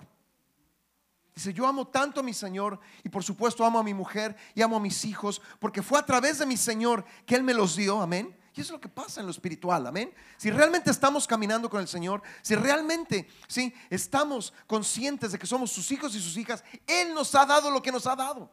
Dice, 1.33 1.53
yo 1.53 1.65
amo 1.65 1.87
tanto 1.87 2.19
a 2.19 2.23
mi 2.23 2.33
Señor 2.33 2.79
y 3.03 3.09
por 3.09 3.23
supuesto 3.23 3.63
amo 3.63 3.79
a 3.79 3.83
mi 3.83 3.93
mujer 3.93 4.35
y 4.53 4.61
amo 4.61 4.77
a 4.77 4.81
mis 4.81 5.05
hijos 5.05 5.41
porque 5.59 5.81
fue 5.81 5.97
a 5.97 6.05
través 6.05 6.39
de 6.39 6.45
mi 6.45 6.57
Señor 6.57 7.05
que 7.25 7.35
Él 7.35 7.43
me 7.43 7.53
los 7.53 7.75
dio, 7.75 8.01
amén. 8.01 8.37
Y 8.53 8.59
eso 8.59 8.69
es 8.69 8.71
lo 8.71 8.81
que 8.81 8.89
pasa 8.89 9.21
en 9.21 9.27
lo 9.27 9.31
espiritual, 9.31 9.87
amén. 9.87 10.13
Si 10.35 10.51
realmente 10.51 10.91
estamos 10.91 11.25
caminando 11.25 11.69
con 11.69 11.79
el 11.79 11.87
Señor, 11.87 12.21
si 12.41 12.55
realmente, 12.55 13.27
sí, 13.47 13.73
estamos 13.89 14.53
conscientes 14.67 15.31
de 15.31 15.39
que 15.39 15.47
somos 15.47 15.71
sus 15.71 15.89
hijos 15.91 16.13
y 16.15 16.19
sus 16.19 16.35
hijas, 16.35 16.63
Él 16.85 17.13
nos 17.13 17.33
ha 17.35 17.45
dado 17.45 17.71
lo 17.71 17.81
que 17.81 17.91
nos 17.93 18.05
ha 18.07 18.15
dado. 18.15 18.51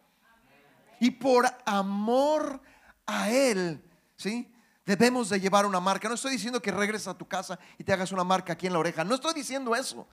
Y 1.01 1.11
por 1.11 1.47
amor 1.67 2.61
a 3.07 3.29
Él, 3.31 3.83
sí, 4.17 4.53
debemos 4.87 5.31
de 5.31 5.41
llevar 5.41 5.67
una 5.67 5.81
marca. 5.81 6.09
No 6.09 6.15
estoy 6.15 6.33
diciendo 6.33 6.63
que 6.63 6.71
regreses 6.71 7.09
a 7.09 7.19
tu 7.19 7.27
casa 7.27 7.59
y 7.77 7.83
te 7.83 7.93
hagas 7.93 8.13
una 8.13 8.25
marca 8.25 8.53
aquí 8.53 8.69
en 8.69 8.75
la 8.75 8.79
oreja. 8.79 9.03
No 9.03 9.17
estoy 9.17 9.35
diciendo 9.35 9.75
eso. 9.75 10.07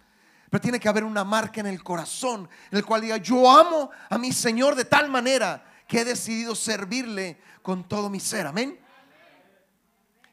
Pero 0.50 0.62
tiene 0.62 0.80
que 0.80 0.90
haber 0.90 1.04
una 1.04 1.24
marca 1.24 1.60
en 1.60 1.68
el 1.68 1.84
corazón, 1.84 2.50
en 2.72 2.78
el 2.78 2.86
cual 2.86 3.02
diga, 3.02 3.18
yo 3.18 3.50
amo 3.50 3.90
a 4.10 4.18
mi 4.18 4.32
Señor 4.32 4.76
de 4.76 4.86
tal 4.86 5.10
manera 5.10 5.64
que 5.88 6.02
he 6.02 6.06
decidido 6.06 6.56
servirle 6.56 7.40
con 7.62 7.88
todo 7.88 8.10
mi 8.10 8.20
ser. 8.20 8.48
Amén. 8.48 8.80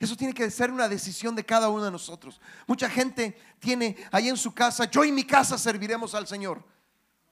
Eso 0.03 0.17
tiene 0.17 0.35
que 0.35 0.51
ser 0.51 0.73
una 0.73 0.89
decisión 0.89 1.37
de 1.37 1.47
cada 1.47 1.69
uno 1.69 1.85
de 1.85 1.91
nosotros. 1.93 2.41
Mucha 2.67 2.91
gente 2.91 3.37
tiene 3.61 3.97
ahí 4.11 4.29
en 4.29 4.37
su 4.37 4.53
casa, 4.53 4.91
yo 4.91 5.05
y 5.05 5.13
mi 5.13 5.23
casa 5.23 5.57
serviremos 5.57 6.17
al 6.17 6.27
Señor. 6.27 6.61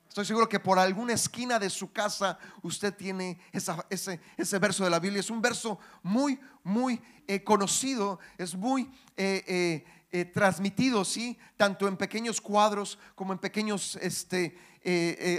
Estoy 0.07 0.25
seguro 0.25 0.49
que 0.49 0.61
por 0.61 0.79
alguna 0.79 1.15
esquina 1.15 1.59
de 1.59 1.69
su 1.69 1.91
casa 1.91 2.39
usted 2.63 2.95
tiene 2.95 3.41
ese, 3.51 4.21
ese, 4.37 4.59
verso 4.61 4.85
de 4.85 4.91
la 4.91 5.01
Biblia. 5.01 5.19
Es 5.19 5.31
un 5.31 5.43
verso 5.43 5.81
muy, 6.05 6.39
muy 6.63 7.03
eh, 7.27 7.43
conocido, 7.43 8.21
es 8.39 8.55
muy 8.55 8.89
eh, 9.17 9.85
eh, 10.13 10.25
transmitido, 10.27 11.05
¿sí? 11.05 11.37
Tanto 11.57 11.89
en 11.89 11.97
pequeños 11.97 12.41
cuadros 12.41 13.01
como 13.17 13.33
en 13.33 13.41
pequeños 13.41 13.99
este, 14.01 14.57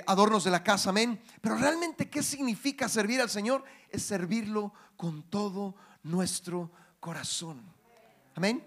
adornos 0.05 0.43
de 0.43 0.51
la 0.51 0.65
casa, 0.65 0.89
amén. 0.89 1.21
Pero 1.39 1.55
realmente, 1.55 2.09
¿qué 2.09 2.23
significa 2.23 2.89
servir 2.89 3.21
al 3.21 3.29
Señor? 3.29 3.63
Es 3.89 4.03
servirlo 4.03 4.73
con 4.97 5.23
todo 5.23 5.75
nuestro 6.03 6.71
corazón. 7.01 7.61
Amén. 8.35 8.65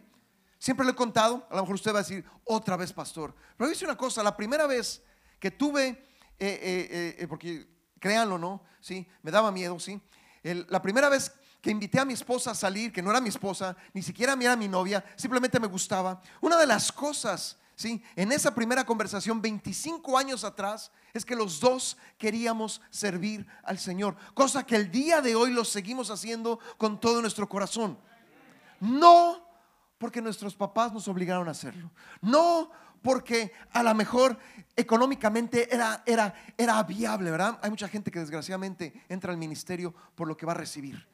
Siempre 0.59 0.85
lo 0.85 0.93
he 0.93 0.95
contado, 0.95 1.47
a 1.50 1.57
lo 1.57 1.62
mejor 1.62 1.76
usted 1.76 1.95
va 1.95 2.00
a 2.00 2.03
decir 2.03 2.23
otra 2.45 2.76
vez, 2.76 2.93
pastor. 2.93 3.35
Pero 3.57 3.71
dice 3.71 3.87
una 3.87 3.97
cosa, 3.97 4.23
la 4.23 4.37
primera 4.37 4.67
vez 4.67 5.03
que 5.38 5.50
tuve, 5.50 6.07
porque 7.29 7.67
créanlo, 7.99 8.37
¿no? 8.37 8.62
Sí, 8.81 9.09
me 9.23 9.31
daba 9.31 9.50
miedo, 9.50 9.79
¿sí? 9.79 9.99
la 10.43 10.83
primera 10.83 11.09
vez 11.09 11.33
que 11.62 11.71
invité 11.71 11.99
a 11.99 12.05
mi 12.05 12.12
esposa 12.12 12.50
a 12.50 12.55
salir, 12.55 12.93
que 12.93 13.00
no 13.00 13.11
era 13.11 13.21
mi 13.21 13.31
esposa, 13.31 13.75
ni 13.95 14.03
siquiera 14.03 14.35
era 14.35 14.57
mi 14.57 14.69
novia, 14.69 15.03
simplemente 15.17 15.59
me 15.59 15.67
gustaba. 15.67 16.21
Una 16.43 16.59
de 16.59 16.67
las 16.67 16.93
cosas, 16.93 17.57
¿sí? 17.75 18.03
En 18.14 18.31
esa 18.31 18.55
primera 18.55 18.85
conversación, 18.85 19.41
25 19.41 20.19
años 20.19 20.45
atrás, 20.45 20.91
es 21.14 21.25
que 21.25 21.35
los 21.35 21.61
dos 21.61 21.97
queríamos 22.19 22.83
servir 22.91 23.47
al 23.62 23.79
Señor, 23.79 24.17
cosa 24.35 24.67
que 24.67 24.76
el 24.76 24.91
día 24.91 25.23
de 25.23 25.35
hoy 25.35 25.53
lo 25.53 25.64
seguimos 25.64 26.11
haciendo 26.11 26.59
con 26.76 27.00
todo 27.00 27.23
nuestro 27.23 27.49
corazón. 27.49 27.99
No 28.85 29.49
porque 29.97 30.21
nuestros 30.21 30.55
papás 30.55 30.93
nos 30.93 31.09
obligaron 31.09 31.49
a 31.49 31.53
hacerlo. 31.53 31.91
No 32.21 32.71
porque 33.00 33.53
a 33.73 33.83
lo 33.83 33.95
mejor 33.95 34.38
económicamente 34.76 35.75
era, 35.75 36.03
era, 36.05 36.35
era 36.57 36.83
viable, 36.83 37.31
¿verdad? 37.31 37.59
Hay 37.62 37.71
mucha 37.71 37.88
gente 37.88 38.11
que 38.11 38.19
desgraciadamente 38.19 39.05
entra 39.09 39.33
al 39.33 39.38
ministerio 39.38 39.95
por 40.14 40.29
lo 40.29 40.37
que 40.37 40.45
va 40.45 40.53
a 40.53 40.57
recibir. 40.57 41.07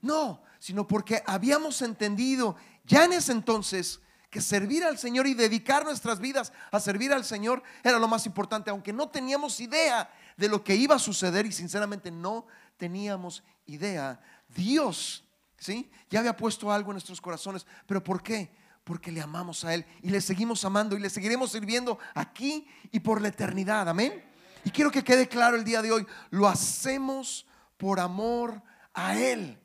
No, 0.00 0.42
sino 0.60 0.86
porque 0.86 1.22
habíamos 1.26 1.82
entendido 1.82 2.54
ya 2.84 3.04
en 3.04 3.14
ese 3.14 3.32
entonces 3.32 4.00
que 4.30 4.40
servir 4.40 4.84
al 4.84 4.98
Señor 4.98 5.26
y 5.26 5.34
dedicar 5.34 5.84
nuestras 5.84 6.20
vidas 6.20 6.52
a 6.70 6.78
servir 6.78 7.12
al 7.12 7.24
Señor 7.24 7.62
era 7.82 7.98
lo 7.98 8.06
más 8.06 8.26
importante, 8.26 8.70
aunque 8.70 8.92
no 8.92 9.08
teníamos 9.08 9.58
idea 9.58 10.08
de 10.36 10.48
lo 10.48 10.62
que 10.62 10.76
iba 10.76 10.94
a 10.94 11.00
suceder 11.00 11.46
y 11.46 11.52
sinceramente 11.52 12.12
no 12.12 12.46
teníamos 12.76 13.42
idea. 13.66 14.20
Dios, 14.48 15.24
¿sí? 15.58 15.90
Ya 16.08 16.20
había 16.20 16.36
puesto 16.36 16.72
algo 16.72 16.90
en 16.90 16.94
nuestros 16.94 17.20
corazones, 17.20 17.66
pero 17.86 18.02
¿por 18.02 18.22
qué? 18.22 18.50
Porque 18.84 19.12
le 19.12 19.20
amamos 19.20 19.64
a 19.64 19.74
Él 19.74 19.84
y 20.02 20.10
le 20.10 20.20
seguimos 20.20 20.64
amando 20.64 20.96
y 20.96 21.00
le 21.00 21.10
seguiremos 21.10 21.52
sirviendo 21.52 21.98
aquí 22.14 22.66
y 22.90 23.00
por 23.00 23.20
la 23.20 23.28
eternidad. 23.28 23.88
Amén. 23.88 24.24
Y 24.64 24.70
quiero 24.70 24.90
que 24.90 25.04
quede 25.04 25.28
claro 25.28 25.56
el 25.56 25.64
día 25.64 25.82
de 25.82 25.92
hoy, 25.92 26.06
lo 26.30 26.48
hacemos 26.48 27.46
por 27.76 28.00
amor 28.00 28.62
a 28.94 29.18
Él. 29.18 29.58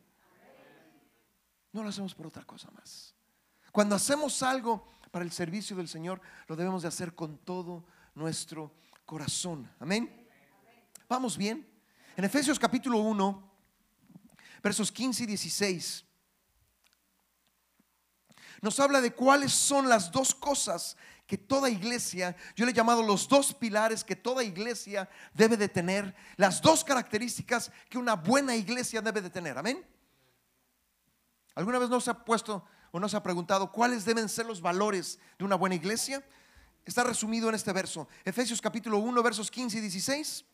No 1.72 1.84
lo 1.84 1.90
hacemos 1.90 2.14
por 2.14 2.28
otra 2.28 2.44
cosa 2.44 2.70
más. 2.72 3.16
Cuando 3.72 3.96
hacemos 3.96 4.44
algo 4.44 4.88
para 5.10 5.26
el 5.26 5.32
servicio 5.32 5.76
del 5.76 5.88
Señor, 5.88 6.22
lo 6.48 6.56
debemos 6.56 6.84
de 6.84 6.88
hacer 6.88 7.16
con 7.16 7.38
todo 7.40 7.86
nuestro 8.16 8.74
corazón. 9.06 9.72
Amén. 9.80 10.28
Vamos 11.10 11.38
bien. 11.38 11.68
En 12.16 12.26
Efesios 12.26 12.60
capítulo 12.60 13.00
1, 13.00 13.53
versos 14.64 14.92
15 14.92 15.24
y 15.24 15.26
16, 15.28 16.06
nos 18.62 18.80
habla 18.80 19.02
de 19.02 19.14
cuáles 19.14 19.52
son 19.52 19.90
las 19.90 20.10
dos 20.10 20.34
cosas 20.34 20.96
que 21.28 21.38
toda 21.38 21.70
iglesia, 21.70 22.36
yo 22.56 22.66
le 22.66 22.72
he 22.72 22.74
llamado 22.74 23.04
los 23.04 23.28
dos 23.28 23.54
pilares 23.54 24.04
que 24.06 24.16
toda 24.16 24.44
iglesia 24.44 25.10
debe 25.34 25.58
de 25.58 25.68
tener, 25.68 26.16
las 26.38 26.62
dos 26.62 26.84
características 26.84 27.72
que 27.90 27.98
una 27.98 28.16
buena 28.16 28.56
iglesia 28.56 29.02
debe 29.02 29.22
de 29.22 29.30
tener. 29.30 29.58
Amén. 29.58 29.86
¿Alguna 31.56 31.80
vez 31.80 31.90
no 31.90 32.00
se 32.00 32.12
ha 32.12 32.26
puesto 32.26 32.64
o 32.92 33.00
no 33.00 33.10
se 33.10 33.18
ha 33.18 33.24
preguntado 33.24 33.72
cuáles 33.72 34.06
deben 34.06 34.30
ser 34.30 34.46
los 34.46 34.62
valores 34.62 35.20
de 35.38 35.44
una 35.44 35.56
buena 35.56 35.76
iglesia? 35.76 36.24
Está 36.86 37.04
resumido 37.04 37.50
en 37.50 37.56
este 37.56 37.74
verso, 37.74 38.08
Efesios 38.24 38.62
capítulo 38.62 38.98
1, 39.00 39.24
versos 39.24 39.52
15 39.52 39.78
y 39.78 39.82
16. 39.82 40.46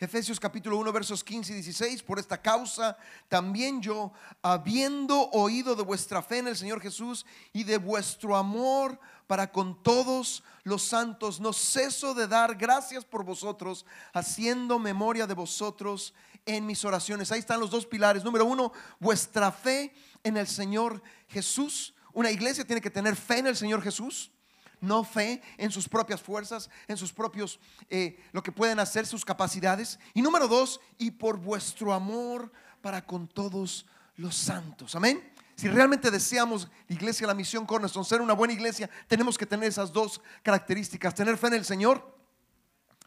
Efesios 0.00 0.38
capítulo 0.38 0.78
1 0.78 0.92
versos 0.92 1.24
15 1.24 1.50
y 1.50 1.54
16, 1.56 2.04
por 2.04 2.20
esta 2.20 2.40
causa 2.40 2.96
también 3.26 3.82
yo, 3.82 4.12
habiendo 4.42 5.28
oído 5.30 5.74
de 5.74 5.82
vuestra 5.82 6.22
fe 6.22 6.38
en 6.38 6.46
el 6.46 6.56
Señor 6.56 6.80
Jesús 6.80 7.26
y 7.52 7.64
de 7.64 7.78
vuestro 7.78 8.36
amor 8.36 9.00
para 9.26 9.50
con 9.50 9.82
todos 9.82 10.44
los 10.62 10.84
santos, 10.84 11.40
no 11.40 11.52
ceso 11.52 12.14
de 12.14 12.28
dar 12.28 12.54
gracias 12.54 13.04
por 13.04 13.24
vosotros, 13.24 13.84
haciendo 14.12 14.78
memoria 14.78 15.26
de 15.26 15.34
vosotros 15.34 16.14
en 16.46 16.64
mis 16.64 16.84
oraciones. 16.84 17.32
Ahí 17.32 17.40
están 17.40 17.58
los 17.58 17.70
dos 17.70 17.84
pilares. 17.84 18.22
Número 18.22 18.44
uno, 18.44 18.72
vuestra 19.00 19.50
fe 19.50 19.92
en 20.22 20.36
el 20.36 20.46
Señor 20.46 21.02
Jesús. 21.26 21.92
Una 22.12 22.30
iglesia 22.30 22.64
tiene 22.64 22.80
que 22.80 22.90
tener 22.90 23.16
fe 23.16 23.38
en 23.38 23.48
el 23.48 23.56
Señor 23.56 23.82
Jesús 23.82 24.30
no 24.80 25.04
fe 25.04 25.42
en 25.56 25.70
sus 25.70 25.88
propias 25.88 26.20
fuerzas, 26.20 26.70
en 26.86 26.96
sus 26.96 27.12
propios, 27.12 27.58
eh, 27.90 28.22
lo 28.32 28.42
que 28.42 28.52
pueden 28.52 28.80
hacer, 28.80 29.06
sus 29.06 29.24
capacidades. 29.24 29.98
Y 30.14 30.22
número 30.22 30.48
dos, 30.48 30.80
y 30.98 31.10
por 31.10 31.38
vuestro 31.38 31.92
amor 31.92 32.52
para 32.80 33.04
con 33.04 33.28
todos 33.28 33.86
los 34.16 34.36
santos. 34.36 34.94
Amén. 34.94 35.32
Si 35.56 35.68
realmente 35.68 36.10
deseamos 36.10 36.68
iglesia, 36.88 37.26
la 37.26 37.34
misión 37.34 37.66
Cornerstone, 37.66 38.04
ser 38.04 38.20
una 38.20 38.32
buena 38.32 38.54
iglesia, 38.54 38.88
tenemos 39.08 39.36
que 39.36 39.44
tener 39.44 39.68
esas 39.68 39.92
dos 39.92 40.20
características, 40.42 41.14
tener 41.14 41.36
fe 41.36 41.48
en 41.48 41.54
el 41.54 41.64
Señor. 41.64 42.16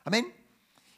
Amén. 0.04 0.36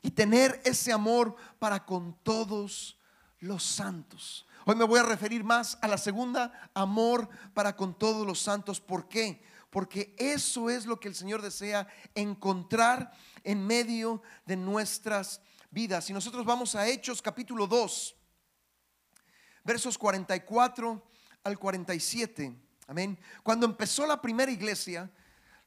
Y 0.01 0.11
tener 0.11 0.59
ese 0.65 0.91
amor 0.91 1.35
para 1.59 1.85
con 1.85 2.17
todos 2.23 2.97
los 3.39 3.63
santos. 3.63 4.47
Hoy 4.65 4.75
me 4.75 4.85
voy 4.85 4.99
a 4.99 5.03
referir 5.03 5.43
más 5.43 5.77
a 5.81 5.87
la 5.87 5.97
segunda, 5.97 6.71
amor 6.73 7.29
para 7.53 7.75
con 7.75 7.93
todos 7.93 8.25
los 8.25 8.39
santos. 8.39 8.79
¿Por 8.79 9.07
qué? 9.07 9.43
Porque 9.73 10.13
eso 10.19 10.69
es 10.69 10.85
lo 10.85 10.99
que 10.99 11.07
el 11.07 11.15
Señor 11.15 11.41
desea 11.41 11.87
encontrar 12.13 13.11
en 13.43 13.65
medio 13.65 14.21
de 14.45 14.55
nuestras 14.55 15.41
vidas. 15.71 16.05
Si 16.05 16.13
nosotros 16.13 16.45
vamos 16.45 16.75
a 16.75 16.87
Hechos 16.87 17.23
capítulo 17.23 17.65
2, 17.65 18.15
versos 19.63 19.97
44 19.97 21.03
al 21.43 21.57
47, 21.57 22.55
amén. 22.85 23.17
Cuando 23.41 23.65
empezó 23.65 24.05
la 24.05 24.21
primera 24.21 24.51
iglesia, 24.51 25.11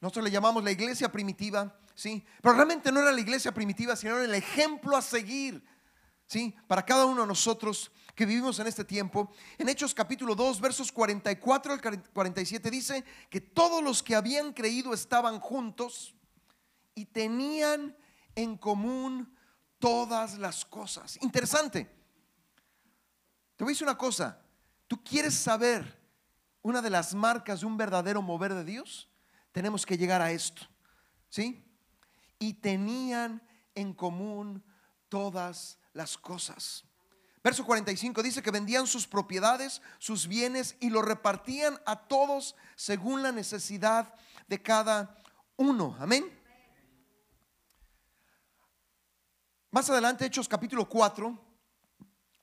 nosotros 0.01 0.27
le 0.27 0.31
llamamos 0.31 0.63
la 0.63 0.71
iglesia 0.71 1.11
primitiva, 1.11 1.77
¿sí? 1.97 2.25
Pero 2.41 2.55
realmente 2.55 2.93
no 2.93 3.01
era 3.01 3.11
la 3.11 3.21
iglesia 3.21 3.53
primitiva, 3.53 3.97
sino 3.97 4.15
era 4.15 4.25
el 4.25 4.35
ejemplo 4.35 4.97
a 4.97 5.03
seguir, 5.03 5.65
¿sí? 6.29 6.55
Para 6.69 6.85
cada 6.85 7.07
uno 7.07 7.23
de 7.23 7.27
nosotros 7.27 7.91
que 8.17 8.27
vivimos 8.27 8.59
en 8.59 8.67
este 8.67 8.83
tiempo. 8.83 9.31
En 9.59 9.69
Hechos 9.69 9.95
capítulo 9.95 10.35
2, 10.35 10.61
versos 10.61 10.91
44 10.91 11.75
al 11.75 12.03
47 12.03 12.71
dice 12.71 13.05
que 13.29 13.43
todos 13.43 13.85
los 13.85 14.03
que 14.03 14.17
habían 14.17 14.55
creído 14.55 14.95
estaban 14.95 15.39
juntos 15.39 16.17
y 16.95 17.05
tenían 17.05 17.95
en 18.35 18.57
común 18.57 19.37
todas 19.79 20.39
las 20.39 20.65
cosas. 20.65 21.19
Interesante. 21.21 21.85
Te 23.55 23.65
voy 23.65 23.73
a 23.73 23.75
decir 23.75 23.87
una 23.87 23.99
cosa. 23.99 24.43
¿Tú 24.87 25.05
quieres 25.05 25.35
saber 25.35 26.03
una 26.63 26.81
de 26.81 26.89
las 26.89 27.15
marcas 27.15 27.61
de 27.61 27.67
un 27.67 27.77
verdadero 27.77 28.23
mover 28.23 28.55
de 28.55 28.65
Dios? 28.65 29.11
Tenemos 29.53 29.85
que 29.85 29.99
llegar 29.99 30.23
a 30.23 30.33
esto. 30.33 30.63
¿Sí? 31.29 31.63
Y 32.39 32.55
tenían 32.55 33.47
en 33.75 33.93
común 33.93 34.65
todas 35.11 35.79
las 35.93 36.17
cosas. 36.17 36.86
Verso 37.47 37.65
45 37.65 38.25
dice 38.25 38.43
que 38.43 38.51
vendían 38.51 38.89
sus 38.89 39.07
propiedades, 39.07 39.81
sus 40.01 40.27
bienes 40.27 40.75
y 40.81 40.91
lo 40.91 41.01
repartían 41.01 41.81
a 41.87 41.95
todos 42.09 42.57
según 42.75 43.23
la 43.23 43.31
necesidad 43.31 44.13
de 44.49 44.61
cada 44.61 45.17
uno. 45.55 45.97
Amén. 46.01 46.29
Más 49.71 49.89
adelante, 49.89 50.27
Hechos 50.27 50.49
capítulo 50.49 50.89
4, 50.89 51.39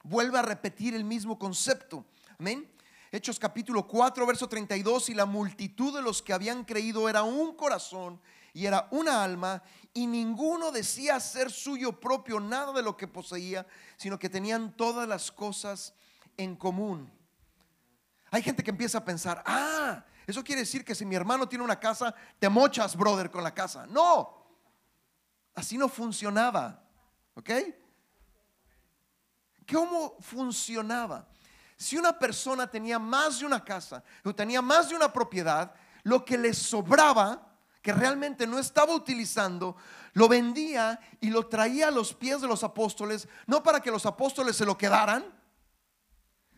vuelve 0.03 0.39
a 0.39 0.41
repetir 0.41 0.95
el 0.95 1.03
mismo 1.03 1.37
concepto. 1.37 2.05
Amén. 2.39 2.73
Hechos 3.11 3.37
capítulo 3.37 3.85
4, 3.85 4.25
verso 4.25 4.47
32, 4.47 5.09
y 5.09 5.15
la 5.15 5.25
multitud 5.25 5.93
de 5.93 6.01
los 6.01 6.21
que 6.21 6.31
habían 6.31 6.63
creído 6.63 7.09
era 7.09 7.23
un 7.23 7.57
corazón 7.57 8.21
y 8.53 8.65
era 8.65 8.87
una 8.91 9.23
alma, 9.23 9.61
y 9.93 10.05
ninguno 10.05 10.71
decía 10.71 11.19
ser 11.19 11.51
suyo 11.51 11.99
propio 11.99 12.39
nada 12.39 12.71
de 12.71 12.83
lo 12.83 12.95
que 12.95 13.07
poseía, 13.07 13.65
sino 13.97 14.19
que 14.19 14.29
tenían 14.29 14.71
todas 14.77 15.07
las 15.07 15.31
cosas 15.31 15.93
en 16.37 16.55
común. 16.55 17.11
Hay 18.29 18.41
gente 18.41 18.63
que 18.63 18.71
empieza 18.71 18.99
a 18.99 19.05
pensar, 19.05 19.43
ah, 19.45 20.03
eso 20.25 20.43
quiere 20.43 20.61
decir 20.61 20.85
que 20.85 20.95
si 20.95 21.05
mi 21.05 21.15
hermano 21.15 21.47
tiene 21.49 21.63
una 21.63 21.79
casa, 21.79 22.13
te 22.39 22.47
mochas, 22.47 22.95
brother, 22.95 23.29
con 23.29 23.43
la 23.43 23.53
casa. 23.53 23.85
No, 23.87 24.47
así 25.55 25.77
no 25.77 25.89
funcionaba. 25.89 26.81
¿Ok? 27.35 27.49
¿Cómo 29.71 30.17
funcionaba? 30.19 31.27
Si 31.75 31.97
una 31.97 32.17
persona 32.17 32.69
tenía 32.69 32.99
más 32.99 33.39
de 33.39 33.45
una 33.45 33.63
casa 33.63 34.03
o 34.23 34.33
tenía 34.33 34.61
más 34.61 34.89
de 34.89 34.95
una 34.95 35.11
propiedad, 35.11 35.73
lo 36.03 36.23
que 36.23 36.37
le 36.37 36.53
sobraba, 36.53 37.52
que 37.83 37.91
realmente 37.91 38.47
no 38.47 38.57
estaba 38.57 38.95
utilizando, 38.95 39.75
lo 40.13 40.29
vendía 40.29 40.99
y 41.19 41.29
lo 41.29 41.47
traía 41.47 41.89
a 41.89 41.91
los 41.91 42.13
pies 42.13 42.41
de 42.41 42.47
los 42.47 42.63
apóstoles, 42.63 43.27
no 43.45 43.61
para 43.61 43.81
que 43.81 43.91
los 43.91 44.05
apóstoles 44.05 44.55
se 44.55 44.65
lo 44.65 44.77
quedaran, 44.77 45.25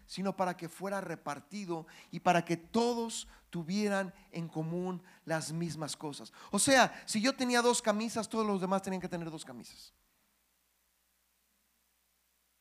sino 0.05 0.37
para 0.37 0.55
que 0.55 0.69
fuera 0.69 1.01
repartido 1.01 1.87
y 2.11 2.19
para 2.19 2.45
que 2.45 2.57
todos 2.57 3.27
tuvieran 3.49 4.13
en 4.31 4.47
común 4.47 5.01
las 5.25 5.51
mismas 5.51 5.97
cosas. 5.97 6.31
O 6.51 6.59
sea, 6.59 6.93
si 7.07 7.19
yo 7.19 7.35
tenía 7.35 7.63
dos 7.63 7.81
camisas, 7.81 8.29
todos 8.29 8.45
los 8.45 8.61
demás 8.61 8.83
tenían 8.83 9.01
que 9.01 9.09
tener 9.09 9.31
dos 9.31 9.43
camisas. 9.43 9.93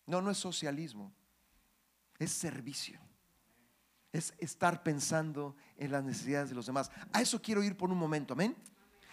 No, 0.07 0.23
no 0.23 0.31
es 0.31 0.39
socialismo, 0.39 1.13
es 2.19 2.33
servicio. 2.33 2.99
Es 4.15 4.33
estar 4.39 4.85
pensando 4.85 5.57
en 5.77 5.91
las 5.91 6.05
necesidades 6.05 6.49
de 6.49 6.55
los 6.55 6.67
demás. 6.67 6.89
A 7.13 7.21
eso 7.21 7.43
quiero 7.43 7.65
ir 7.65 7.77
por 7.77 7.91
un 7.91 7.99
momento, 7.99 8.35
amén. 8.35 8.57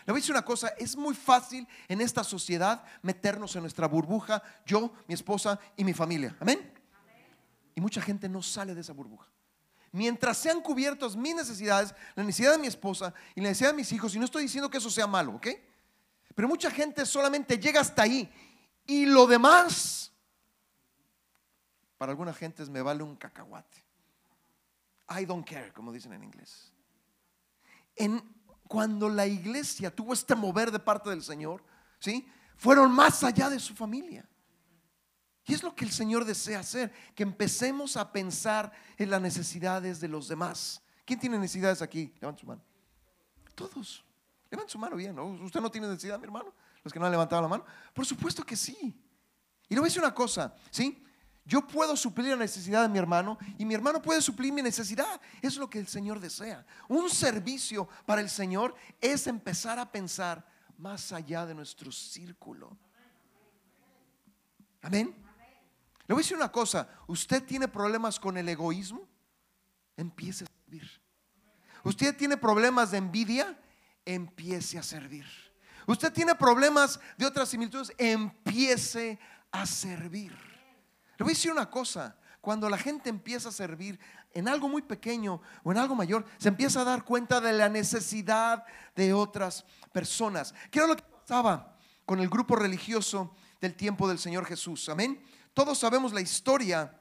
Le 0.06 0.14
voy 0.14 0.20
a 0.20 0.22
decir 0.22 0.32
una 0.32 0.46
cosa, 0.46 0.68
es 0.78 0.96
muy 0.96 1.16
fácil 1.16 1.68
en 1.88 2.02
esta 2.02 2.24
sociedad 2.24 2.84
meternos 3.02 3.56
en 3.56 3.64
nuestra 3.64 3.88
burbuja, 3.88 4.44
yo, 4.64 4.94
mi 5.08 5.16
esposa 5.16 5.60
y 5.76 5.84
mi 5.84 5.94
familia, 5.94 6.38
amén. 6.40 6.72
Y 7.74 7.82
mucha 7.82 8.00
gente 8.00 8.30
no 8.30 8.44
sale 8.44 8.76
de 8.76 8.82
esa 8.82 8.94
burbuja. 8.94 9.28
Mientras 9.92 10.38
sean 10.38 10.62
cubiertos 10.62 11.16
mis 11.16 11.34
necesidades, 11.34 11.96
la 12.14 12.24
necesidad 12.24 12.52
de 12.52 12.60
mi 12.60 12.68
esposa 12.68 13.12
y 13.34 13.42
la 13.42 13.50
necesidad 13.50 13.72
de 13.72 13.78
mis 13.78 13.92
hijos, 13.92 14.14
y 14.14 14.20
no 14.20 14.26
estoy 14.26 14.44
diciendo 14.44 14.70
que 14.70 14.78
eso 14.78 14.92
sea 14.92 15.08
malo, 15.08 15.34
¿ok? 15.34 15.48
Pero 16.36 16.48
mucha 16.48 16.70
gente 16.70 17.08
solamente 17.08 17.58
llega 17.58 17.82
hasta 17.82 18.04
ahí 18.04 18.32
y 18.86 19.08
lo 19.08 19.26
demás 19.26 20.12
para 21.98 22.12
alguna 22.12 22.34
gente 22.34 22.66
me 22.66 22.82
vale 22.82 23.04
un 23.04 23.16
cacahuate. 23.16 23.91
I 25.20 25.26
don't 25.26 25.48
care, 25.48 25.72
como 25.74 25.92
dicen 25.92 26.14
en 26.14 26.24
inglés. 26.24 26.74
En, 27.96 28.22
cuando 28.68 29.10
la 29.10 29.26
iglesia 29.28 29.94
tuvo 29.94 30.14
este 30.14 30.36
mover 30.36 30.72
de 30.72 30.80
parte 30.80 31.10
del 31.10 31.22
Señor, 31.22 31.64
¿sí? 32.00 32.28
Fueron 32.56 32.92
más 32.92 33.24
allá 33.24 33.50
de 33.50 33.60
su 33.60 33.76
familia. 33.76 34.28
Y 35.46 35.54
es 35.54 35.64
lo 35.64 35.76
que 35.76 35.84
el 35.84 35.92
Señor 35.92 36.24
desea 36.24 36.60
hacer, 36.60 36.94
que 37.16 37.24
empecemos 37.24 37.98
a 37.98 38.12
pensar 38.12 38.72
en 38.98 39.10
las 39.10 39.22
necesidades 39.22 40.00
de 40.00 40.08
los 40.08 40.28
demás. 40.28 40.82
¿Quién 41.04 41.20
tiene 41.20 41.38
necesidades 41.40 41.82
aquí? 41.82 42.14
Levanten 42.22 42.42
su 42.42 42.48
mano. 42.48 42.64
Todos. 43.56 44.06
Levanten 44.50 44.72
su 44.72 44.80
mano 44.80 44.96
bien. 44.96 45.18
¿Usted 45.18 45.60
no 45.60 45.72
tiene 45.72 45.88
necesidad, 45.88 46.20
mi 46.20 46.26
hermano? 46.26 46.54
Los 46.84 46.94
que 46.94 47.00
no 47.00 47.06
han 47.06 47.12
levantado 47.12 47.42
la 47.42 47.48
mano. 47.48 47.66
Por 47.94 48.06
supuesto 48.06 48.44
que 48.44 48.56
sí. 48.56 48.78
Y 49.68 49.74
le 49.74 49.80
voy 49.80 49.88
a 49.88 49.90
decir 49.90 50.02
una 50.02 50.14
cosa, 50.14 50.56
¿sí? 50.70 51.04
Yo 51.46 51.66
puedo 51.66 51.98
suplir 51.98 52.30
la 52.30 52.36
necesidad 52.36 52.84
de 52.84 52.90
mi 52.90 53.00
hermano 53.00 53.38
y 53.58 53.66
mi 53.66 53.74
hermano 53.74 54.02
puede 54.02 54.22
suplir 54.22 54.54
mi 54.54 54.62
necesidad. 54.62 55.20
Es 55.42 55.58
lo 55.58 55.70
que 55.70 55.80
el 55.80 55.88
Señor 55.88 56.20
desea. 56.20 56.66
Un 56.88 57.10
servicio 57.10 57.90
para 58.06 58.22
el 58.22 58.30
Señor 58.30 58.76
es 59.00 59.26
empezar 59.28 59.80
a 59.80 59.92
pensar 59.92 60.46
más 60.78 61.12
allá 61.12 61.46
de 61.46 61.56
nuestro 61.56 61.92
círculo. 61.92 62.78
Amén. 64.82 65.16
Le 66.08 66.14
voy 66.14 66.22
a 66.22 66.24
decir 66.24 66.38
una 66.38 66.52
cosa, 66.52 66.90
usted 67.08 67.44
tiene 67.44 67.68
problemas 67.68 68.20
con 68.20 68.38
el 68.38 68.50
egoísmo, 68.50 69.08
empiece 69.96 70.44
a 70.44 70.48
servir. 70.48 71.02
Usted 71.84 72.16
tiene 72.18 72.38
problemas 72.38 72.92
de 72.92 72.98
envidia, 72.98 73.58
empiece 74.06 74.78
a 74.78 74.84
servir. 74.84 75.26
Usted 75.88 76.12
tiene 76.12 76.36
problemas 76.36 77.00
de 77.18 77.26
otras 77.26 77.50
similitudes, 77.50 77.94
empiece 77.98 79.20
a 79.52 79.66
servir. 79.66 80.51
Le 81.22 81.24
voy 81.24 81.34
a 81.34 81.36
decir 81.36 81.52
una 81.52 81.70
cosa, 81.70 82.16
cuando 82.42 82.68
la 82.68 82.80
gente 82.80 83.08
empieza 83.08 83.50
a 83.50 83.52
servir 83.52 84.00
en 84.34 84.48
algo 84.48 84.68
muy 84.68 84.82
pequeño 84.82 85.40
o 85.62 85.72
en 85.72 85.78
algo 85.78 85.94
mayor, 85.94 86.26
se 86.40 86.48
empieza 86.48 86.82
a 86.82 86.84
dar 86.84 87.06
cuenta 87.06 87.40
de 87.40 87.54
la 87.54 87.70
necesidad 87.70 88.66
de 88.96 89.14
otras 89.14 89.64
personas. 89.92 90.52
¿Qué 90.72 90.80
era 90.80 90.88
lo 90.88 90.96
que 90.96 91.04
pasaba 91.04 91.78
con 92.08 92.22
el 92.22 92.28
grupo 92.28 92.56
religioso 92.56 93.36
del 93.60 93.76
tiempo 93.76 94.10
del 94.10 94.18
Señor 94.18 94.48
Jesús? 94.48 94.90
Amén. 94.90 95.24
Todos 95.54 95.78
sabemos 95.78 96.12
la 96.12 96.22
historia, 96.22 97.00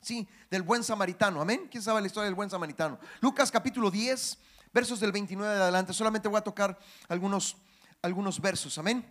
sí, 0.00 0.28
del 0.48 0.62
buen 0.62 0.84
samaritano. 0.84 1.40
Amén. 1.40 1.66
¿Quién 1.68 1.82
sabe 1.82 2.00
la 2.00 2.06
historia 2.06 2.26
del 2.26 2.36
buen 2.36 2.48
samaritano? 2.48 3.00
Lucas 3.20 3.50
capítulo 3.50 3.90
10, 3.90 4.38
versos 4.72 5.00
del 5.00 5.10
29 5.10 5.52
de 5.52 5.62
adelante. 5.62 5.92
Solamente 5.92 6.28
voy 6.28 6.38
a 6.38 6.42
tocar 6.42 6.78
algunos, 7.08 7.56
algunos 8.02 8.40
versos. 8.40 8.78
Amén. 8.78 9.04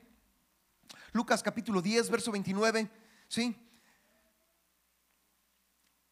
Lucas 1.11 1.43
capítulo 1.43 1.81
10, 1.81 2.09
verso 2.09 2.31
29, 2.31 2.89
sí. 3.27 3.67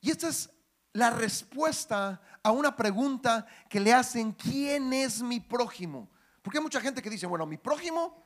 Y 0.01 0.12
esta 0.12 0.27
es 0.27 0.49
la 0.93 1.09
respuesta 1.09 2.21
a 2.41 2.51
una 2.51 2.75
pregunta 2.75 3.45
que 3.69 3.79
le 3.79 3.93
hacen, 3.93 4.31
¿quién 4.31 4.93
es 4.93 5.21
mi 5.21 5.39
prójimo? 5.39 6.09
Porque 6.41 6.57
hay 6.57 6.63
mucha 6.63 6.81
gente 6.81 7.01
que 7.01 7.09
dice, 7.09 7.25
bueno, 7.27 7.45
mi 7.45 7.57
prójimo 7.57 8.25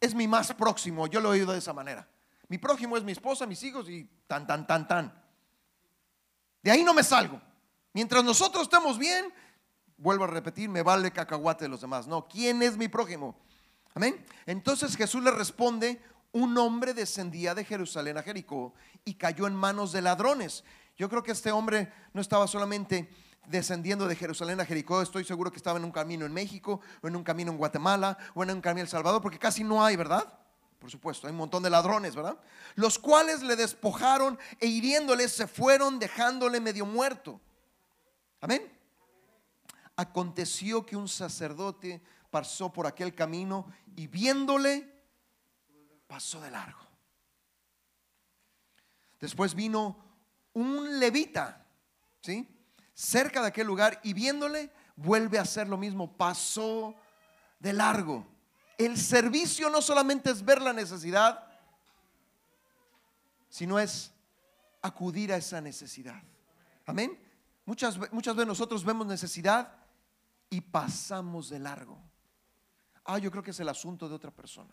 es 0.00 0.14
mi 0.14 0.26
más 0.26 0.52
próximo, 0.54 1.06
yo 1.06 1.20
lo 1.20 1.28
he 1.28 1.38
oído 1.38 1.52
de 1.52 1.58
esa 1.58 1.72
manera. 1.72 2.08
Mi 2.48 2.58
prójimo 2.58 2.96
es 2.96 3.04
mi 3.04 3.12
esposa, 3.12 3.46
mis 3.46 3.62
hijos 3.62 3.88
y 3.88 4.08
tan, 4.26 4.46
tan, 4.46 4.66
tan, 4.66 4.86
tan. 4.86 5.22
De 6.62 6.70
ahí 6.70 6.82
no 6.84 6.94
me 6.94 7.02
salgo. 7.02 7.40
Mientras 7.92 8.24
nosotros 8.24 8.64
estemos 8.64 8.98
bien, 8.98 9.32
vuelvo 9.96 10.24
a 10.24 10.28
repetir, 10.28 10.68
me 10.68 10.82
vale 10.82 11.12
cacahuate 11.12 11.64
de 11.64 11.68
los 11.68 11.80
demás. 11.80 12.06
No, 12.06 12.26
¿quién 12.26 12.62
es 12.62 12.76
mi 12.76 12.88
prójimo? 12.88 13.38
Amén. 13.94 14.24
Entonces 14.46 14.96
Jesús 14.96 15.22
le 15.22 15.30
responde, 15.30 16.02
un 16.32 16.58
hombre 16.58 16.94
descendía 16.94 17.54
de 17.54 17.64
Jerusalén 17.64 18.18
a 18.18 18.22
Jericó 18.22 18.74
y 19.04 19.14
cayó 19.14 19.46
en 19.46 19.54
manos 19.54 19.92
de 19.92 20.02
ladrones 20.02 20.64
yo 20.96 21.08
creo 21.08 21.22
que 21.22 21.32
este 21.32 21.50
hombre 21.50 21.92
no 22.12 22.20
estaba 22.20 22.46
solamente 22.46 23.08
descendiendo 23.46 24.06
de 24.06 24.16
Jerusalén 24.16 24.60
a 24.60 24.64
Jericó, 24.64 25.02
estoy 25.02 25.24
seguro 25.24 25.50
que 25.50 25.56
estaba 25.56 25.78
en 25.78 25.84
un 25.84 25.92
camino 25.92 26.24
en 26.24 26.32
México, 26.32 26.80
o 27.02 27.08
en 27.08 27.16
un 27.16 27.24
camino 27.24 27.50
en 27.50 27.58
Guatemala, 27.58 28.16
o 28.34 28.42
en 28.42 28.50
un 28.50 28.60
camino 28.60 28.80
en 28.80 28.86
El 28.86 28.90
Salvador, 28.90 29.20
porque 29.20 29.38
casi 29.38 29.64
no 29.64 29.84
hay, 29.84 29.96
¿verdad? 29.96 30.38
Por 30.78 30.90
supuesto, 30.90 31.26
hay 31.26 31.32
un 31.32 31.38
montón 31.38 31.62
de 31.62 31.70
ladrones, 31.70 32.14
¿verdad? 32.14 32.38
Los 32.74 32.98
cuales 32.98 33.42
le 33.42 33.56
despojaron 33.56 34.38
e 34.60 34.66
hiriéndole 34.66 35.28
se 35.28 35.46
fueron 35.46 35.98
dejándole 35.98 36.60
medio 36.60 36.84
muerto. 36.84 37.40
Amén. 38.40 38.70
Aconteció 39.96 40.84
que 40.84 40.96
un 40.96 41.08
sacerdote 41.08 42.02
pasó 42.30 42.72
por 42.72 42.86
aquel 42.86 43.14
camino 43.14 43.66
y 43.96 44.08
viéndole, 44.08 44.92
pasó 46.06 46.40
de 46.40 46.50
largo. 46.50 46.80
Después 49.20 49.54
vino 49.54 50.03
un 50.54 50.98
levita, 50.98 51.64
¿sí? 52.20 52.48
Cerca 52.94 53.42
de 53.42 53.48
aquel 53.48 53.66
lugar 53.66 54.00
y 54.02 54.12
viéndole, 54.12 54.70
vuelve 54.96 55.38
a 55.38 55.42
hacer 55.42 55.68
lo 55.68 55.76
mismo, 55.76 56.16
pasó 56.16 56.94
de 57.58 57.72
largo. 57.72 58.26
El 58.78 58.96
servicio 58.96 59.68
no 59.68 59.82
solamente 59.82 60.30
es 60.30 60.44
ver 60.44 60.62
la 60.62 60.72
necesidad, 60.72 61.46
sino 63.48 63.78
es 63.78 64.12
acudir 64.82 65.32
a 65.32 65.36
esa 65.36 65.60
necesidad. 65.60 66.22
Amén. 66.86 67.18
Muchas, 67.66 67.98
muchas 68.12 68.36
veces 68.36 68.48
nosotros 68.48 68.84
vemos 68.84 69.06
necesidad 69.06 69.72
y 70.50 70.60
pasamos 70.60 71.48
de 71.48 71.58
largo. 71.58 71.98
Ah, 73.04 73.18
yo 73.18 73.30
creo 73.30 73.42
que 73.42 73.50
es 73.50 73.60
el 73.60 73.68
asunto 73.68 74.08
de 74.08 74.14
otra 74.14 74.30
persona. 74.30 74.72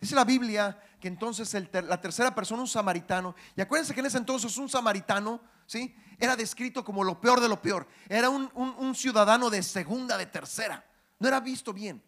Dice 0.00 0.14
la 0.14 0.24
Biblia 0.24 0.78
que 1.00 1.08
entonces 1.08 1.52
la 1.72 2.00
tercera 2.00 2.34
persona, 2.34 2.62
un 2.62 2.68
samaritano, 2.68 3.34
y 3.56 3.60
acuérdense 3.60 3.94
que 3.94 4.00
en 4.00 4.06
ese 4.06 4.18
entonces 4.18 4.56
un 4.58 4.68
samaritano, 4.68 5.40
¿sí? 5.66 5.94
Era 6.18 6.36
descrito 6.36 6.84
como 6.84 7.04
lo 7.04 7.20
peor 7.20 7.40
de 7.40 7.48
lo 7.48 7.60
peor. 7.60 7.86
Era 8.08 8.30
un, 8.30 8.50
un 8.54 8.94
ciudadano 8.94 9.50
de 9.50 9.62
segunda, 9.62 10.16
de 10.16 10.26
tercera. 10.26 10.84
No 11.18 11.28
era 11.28 11.40
visto 11.40 11.72
bien. 11.72 12.02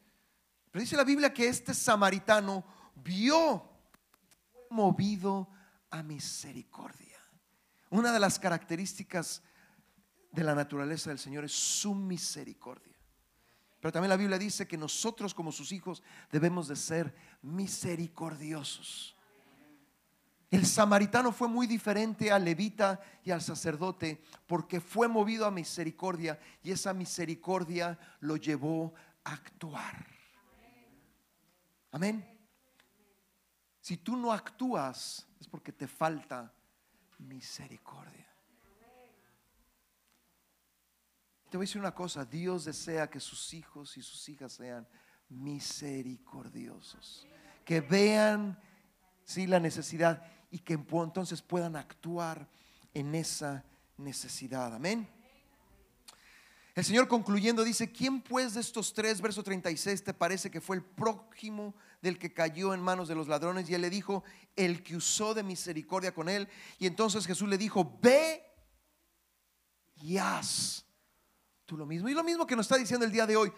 Pero 0.71 0.81
dice 0.83 0.97
la 0.97 1.05
Biblia 1.05 1.33
que 1.33 1.49
este 1.49 1.75
samaritano 1.75 2.65
vio, 2.95 3.69
movido 4.71 5.49
a 5.91 6.03
misericordia. 6.03 7.19
Una 7.91 8.13
de 8.13 8.21
las 8.21 8.39
características 8.39 9.43
de 10.31 10.45
la 10.45 10.55
naturaleza 10.55 11.11
del 11.11 11.19
Señor 11.19 11.45
es 11.45 11.53
su 11.53 11.95
misericordia. 11.95 12.97
Pero 13.81 13.93
también 13.93 14.11
la 14.11 14.17
Biblia 14.17 14.39
dice 14.39 14.67
que 14.67 14.77
nosotros 14.77 15.33
como 15.33 15.53
sus 15.53 15.73
hijos 15.73 16.03
debemos 16.31 16.69
de 16.69 16.77
ser 16.77 17.15
misericordiosos. 17.43 19.17
El 20.51 20.65
samaritano 20.65 21.31
fue 21.31 21.47
muy 21.47 21.67
diferente 21.67 22.33
al 22.33 22.45
levita 22.45 23.01
y 23.23 23.31
al 23.31 23.43
sacerdote 23.43 24.23
porque 24.47 24.81
fue 24.81 25.07
movido 25.07 25.45
a 25.45 25.51
misericordia 25.51 26.39
y 26.63 26.71
esa 26.71 26.95
misericordia 26.95 27.99
lo 28.21 28.37
llevó 28.37 28.95
a 29.25 29.35
actuar. 29.35 30.07
Amén. 31.91 32.27
Si 33.81 33.99
tú 33.99 34.17
no 34.17 34.33
actúas 34.33 35.27
es 35.39 35.47
porque 35.47 35.73
te 35.73 35.87
falta 35.87 36.53
misericordia. 37.19 38.27
Te 41.51 41.57
voy 41.57 41.65
a 41.65 41.67
decir 41.67 41.81
una 41.81 41.95
cosa, 41.95 42.25
Dios 42.25 42.65
desea 42.65 43.09
que 43.09 43.21
sus 43.21 43.55
hijos 43.55 43.97
y 43.97 44.03
sus 44.03 44.29
hijas 44.29 44.53
sean 44.53 44.87
misericordiosos, 45.29 47.27
que 47.65 47.81
vean 47.81 48.59
sí 49.25 49.47
la 49.47 49.61
necesidad 49.61 50.23
y 50.51 50.59
que 50.61 50.75
entonces 50.75 51.43
puedan 51.43 51.77
actuar 51.77 52.49
en 52.95 53.15
esa 53.15 53.65
necesidad. 53.97 54.75
Amén. 54.75 55.09
El 56.75 56.85
Señor 56.85 57.09
concluyendo 57.09 57.65
dice, 57.65 57.91
¿quién 57.91 58.21
pues 58.21 58.55
de 58.55 58.61
estos 58.61 58.95
tres, 58.95 59.21
verso 59.21 59.43
36, 59.43 60.05
te 60.05 60.15
parece 60.15 60.49
que 60.49 60.61
fue 60.61 60.77
el 60.77 60.85
prójimo 60.85 61.75
del 62.01 62.21
que 62.21 62.33
cayó 62.33 62.73
en 62.73 62.81
manos 62.81 63.09
de 63.09 63.17
los 63.17 63.27
ladrones? 63.27 63.69
Y 63.69 63.75
él 63.75 63.81
le 63.81 63.91
dijo, 63.91 64.23
el 64.55 64.85
que 64.85 64.95
usó 64.95 65.35
de 65.35 65.43
misericordia 65.43 66.15
con 66.15 66.29
él. 66.29 66.49
Y 66.79 66.87
entonces 66.87 67.27
Jesús 67.27 67.49
le 67.49 67.59
dijo, 67.59 67.99
ve 68.01 68.45
y 69.97 70.19
haz 70.19 70.87
tú 71.67 71.77
lo 71.77 71.85
mismo. 71.85 72.09
Y 72.09 72.15
lo 72.15 72.23
mismo 72.23 72.47
que 72.47 72.55
nos 72.55 72.67
está 72.67 72.77
diciendo 72.77 73.05
el 73.05 73.11
día 73.11 73.27
de 73.27 73.37
hoy, 73.37 73.53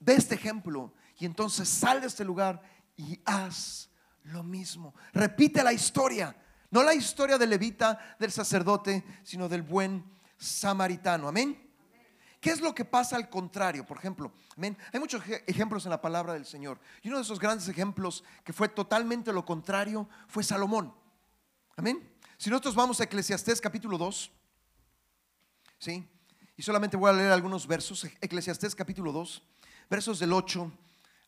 ve 0.00 0.14
este 0.14 0.34
ejemplo 0.34 0.92
y 1.18 1.26
entonces 1.26 1.68
sal 1.68 2.00
de 2.00 2.08
este 2.08 2.24
lugar 2.24 2.60
y 2.96 3.20
haz 3.24 3.90
lo 4.24 4.42
mismo. 4.42 4.94
Repite 5.12 5.62
la 5.62 5.72
historia, 5.72 6.34
no 6.70 6.82
la 6.82 6.94
historia 6.94 7.38
del 7.38 7.50
levita, 7.50 8.16
del 8.18 8.32
sacerdote, 8.32 9.04
sino 9.22 9.48
del 9.48 9.62
buen 9.62 10.04
samaritano. 10.36 11.28
Amén. 11.28 11.70
¿Qué 12.40 12.50
es 12.50 12.60
lo 12.60 12.74
que 12.74 12.86
pasa 12.86 13.16
al 13.16 13.28
contrario? 13.28 13.84
Por 13.84 13.98
ejemplo. 13.98 14.32
Hay 14.92 15.00
muchos 15.00 15.22
ejemplos 15.46 15.84
en 15.84 15.90
la 15.90 16.00
palabra 16.00 16.32
del 16.32 16.46
Señor. 16.46 16.80
Y 17.02 17.08
uno 17.08 17.18
de 17.18 17.22
esos 17.22 17.38
grandes 17.38 17.68
ejemplos 17.68 18.24
que 18.44 18.52
fue 18.52 18.68
totalmente 18.68 19.32
lo 19.32 19.44
contrario 19.44 20.08
fue 20.26 20.42
Salomón. 20.42 20.94
Amén. 21.76 22.10
Si 22.38 22.48
nosotros 22.48 22.74
vamos 22.74 23.00
a 23.00 23.04
Eclesiastés 23.04 23.60
capítulo 23.60 23.98
2, 23.98 24.30
¿sí? 25.78 26.08
Y 26.56 26.62
solamente 26.62 26.96
voy 26.96 27.10
a 27.10 27.12
leer 27.12 27.32
algunos 27.32 27.66
versos. 27.66 28.06
Eclesiastés 28.20 28.74
capítulo 28.74 29.12
2, 29.12 29.42
versos 29.90 30.20
del 30.20 30.32
8 30.32 30.72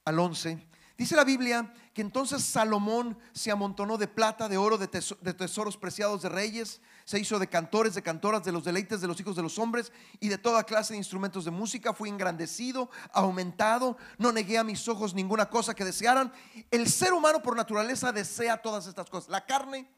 al 0.04 0.18
11. 0.18 0.68
Dice 0.96 1.16
la 1.16 1.24
Biblia 1.24 1.74
que 1.92 2.00
entonces 2.00 2.44
Salomón 2.44 3.18
se 3.32 3.50
amontonó 3.50 3.98
de 3.98 4.06
plata, 4.06 4.48
de 4.48 4.56
oro, 4.56 4.78
de, 4.78 4.86
tesoros 4.86 5.76
preciados 5.76 6.22
de 6.22 6.28
reyes, 6.28 6.80
se 7.04 7.18
hizo 7.18 7.38
de 7.40 7.48
cantores, 7.48 7.94
de 7.94 8.02
cantoras, 8.02 8.44
de 8.44 8.52
los 8.52 8.64
deleites 8.64 9.00
de 9.00 9.08
los 9.08 9.18
hijos 9.20 9.34
de 9.34 9.42
los 9.42 9.58
hombres 9.58 9.92
y 10.20 10.28
de 10.28 10.38
toda 10.38 10.62
clase 10.62 10.94
de 10.94 10.98
instrumentos 10.98 11.44
de 11.44 11.50
música. 11.50 11.92
Fui 11.92 12.08
engrandecido, 12.08 12.88
aumentado, 13.12 13.98
no 14.16 14.30
negué 14.30 14.58
a 14.58 14.64
mis 14.64 14.86
ojos 14.86 15.12
ninguna 15.12 15.50
cosa 15.50 15.74
que 15.74 15.84
desearan. 15.84 16.32
El 16.70 16.88
ser 16.88 17.12
humano 17.12 17.42
por 17.42 17.56
naturaleza 17.56 18.12
desea 18.12 18.62
todas 18.62 18.86
estas 18.86 19.10
cosas. 19.10 19.28
La 19.28 19.44
carne, 19.44 19.90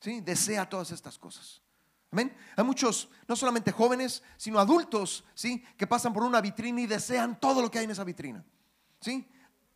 ¿sí? 0.00 0.20
Desea 0.20 0.68
todas 0.68 0.92
estas 0.92 1.18
cosas. 1.18 1.60
Hay 2.56 2.64
muchos, 2.64 3.08
no 3.28 3.36
solamente 3.36 3.72
jóvenes, 3.72 4.22
sino 4.36 4.58
adultos, 4.58 5.24
¿sí? 5.34 5.64
Que 5.76 5.86
pasan 5.86 6.12
por 6.12 6.22
una 6.22 6.40
vitrina 6.40 6.80
y 6.80 6.86
desean 6.86 7.38
todo 7.40 7.62
lo 7.62 7.70
que 7.70 7.78
hay 7.78 7.84
en 7.84 7.90
esa 7.90 8.04
vitrina. 8.04 8.44
¿Sí? 9.00 9.28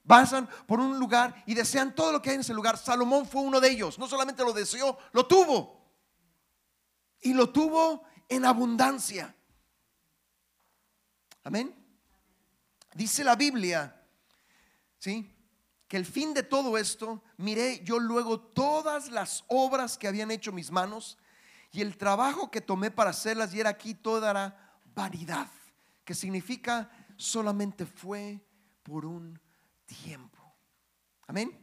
pasan 0.07 0.49
por 0.67 0.81
un 0.81 0.99
lugar 0.99 1.45
y 1.47 1.55
desean 1.55 1.95
todo 1.95 2.11
lo 2.11 2.21
que 2.21 2.31
hay 2.31 2.35
en 2.35 2.41
ese 2.41 2.53
lugar. 2.53 2.77
Salomón 2.77 3.27
fue 3.27 3.43
uno 3.43 3.61
de 3.61 3.71
ellos. 3.71 3.97
No 3.97 4.09
solamente 4.09 4.43
lo 4.43 4.53
deseó, 4.53 4.99
lo 5.13 5.25
tuvo. 5.27 5.89
Y 7.21 7.33
lo 7.33 7.51
tuvo 7.51 8.03
en 8.29 8.45
abundancia. 8.45 9.35
Amén. 11.45 11.75
Dice 12.95 13.23
la 13.23 13.37
Biblia, 13.37 14.05
¿sí? 14.99 15.33
Que 15.87 15.97
el 15.97 16.07
fin 16.07 16.35
de 16.35 16.43
todo 16.43 16.77
esto, 16.77 17.23
miré 17.37 17.81
yo 17.85 18.01
luego 18.01 18.41
todas 18.41 19.11
las 19.11 19.45
obras 19.47 19.97
que 19.97 20.09
habían 20.09 20.33
hecho 20.33 20.51
mis 20.51 20.73
manos 20.73 21.19
y 21.73 21.81
el 21.81 21.97
trabajo 21.97 22.51
que 22.51 22.61
tomé 22.61 22.91
para 22.91 23.11
hacerlas 23.11 23.55
y 23.55 23.61
era 23.61 23.71
aquí 23.71 23.95
toda 23.95 24.33
la 24.33 24.57
vanidad, 24.95 25.49
que 26.05 26.15
significa 26.15 26.91
solamente 27.17 27.87
fue 27.87 28.45
por 28.83 29.05
un 29.07 29.39
tiempo. 29.87 30.39
Amén. 31.27 31.57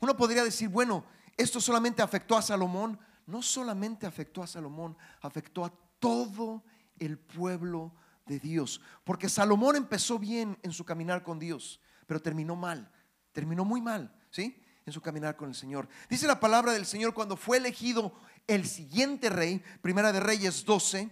Uno 0.00 0.16
podría 0.16 0.44
decir, 0.44 0.68
bueno, 0.68 1.04
esto 1.36 1.60
solamente 1.60 2.02
afectó 2.02 2.36
a 2.36 2.42
Salomón. 2.42 2.98
No 3.26 3.42
solamente 3.42 4.06
afectó 4.06 4.42
a 4.42 4.46
Salomón, 4.46 4.96
afectó 5.20 5.64
a 5.64 5.72
todo 5.98 6.64
el 6.98 7.18
pueblo 7.18 7.94
de 8.26 8.38
Dios. 8.38 8.80
Porque 9.04 9.28
Salomón 9.28 9.76
empezó 9.76 10.18
bien 10.18 10.58
en 10.62 10.72
su 10.72 10.84
caminar 10.84 11.22
con 11.22 11.38
Dios, 11.38 11.80
pero 12.06 12.22
terminó 12.22 12.56
mal. 12.56 12.90
Terminó 13.32 13.64
muy 13.64 13.82
mal, 13.82 14.14
¿sí? 14.30 14.62
En 14.86 14.92
su 14.92 15.02
caminar 15.02 15.36
con 15.36 15.50
el 15.50 15.54
Señor. 15.54 15.88
Dice 16.08 16.26
la 16.26 16.40
palabra 16.40 16.72
del 16.72 16.86
Señor 16.86 17.12
cuando 17.12 17.36
fue 17.36 17.58
elegido 17.58 18.14
el 18.48 18.66
siguiente 18.66 19.28
rey, 19.28 19.62
Primera 19.80 20.10
de 20.10 20.18
Reyes 20.18 20.64
12. 20.64 21.08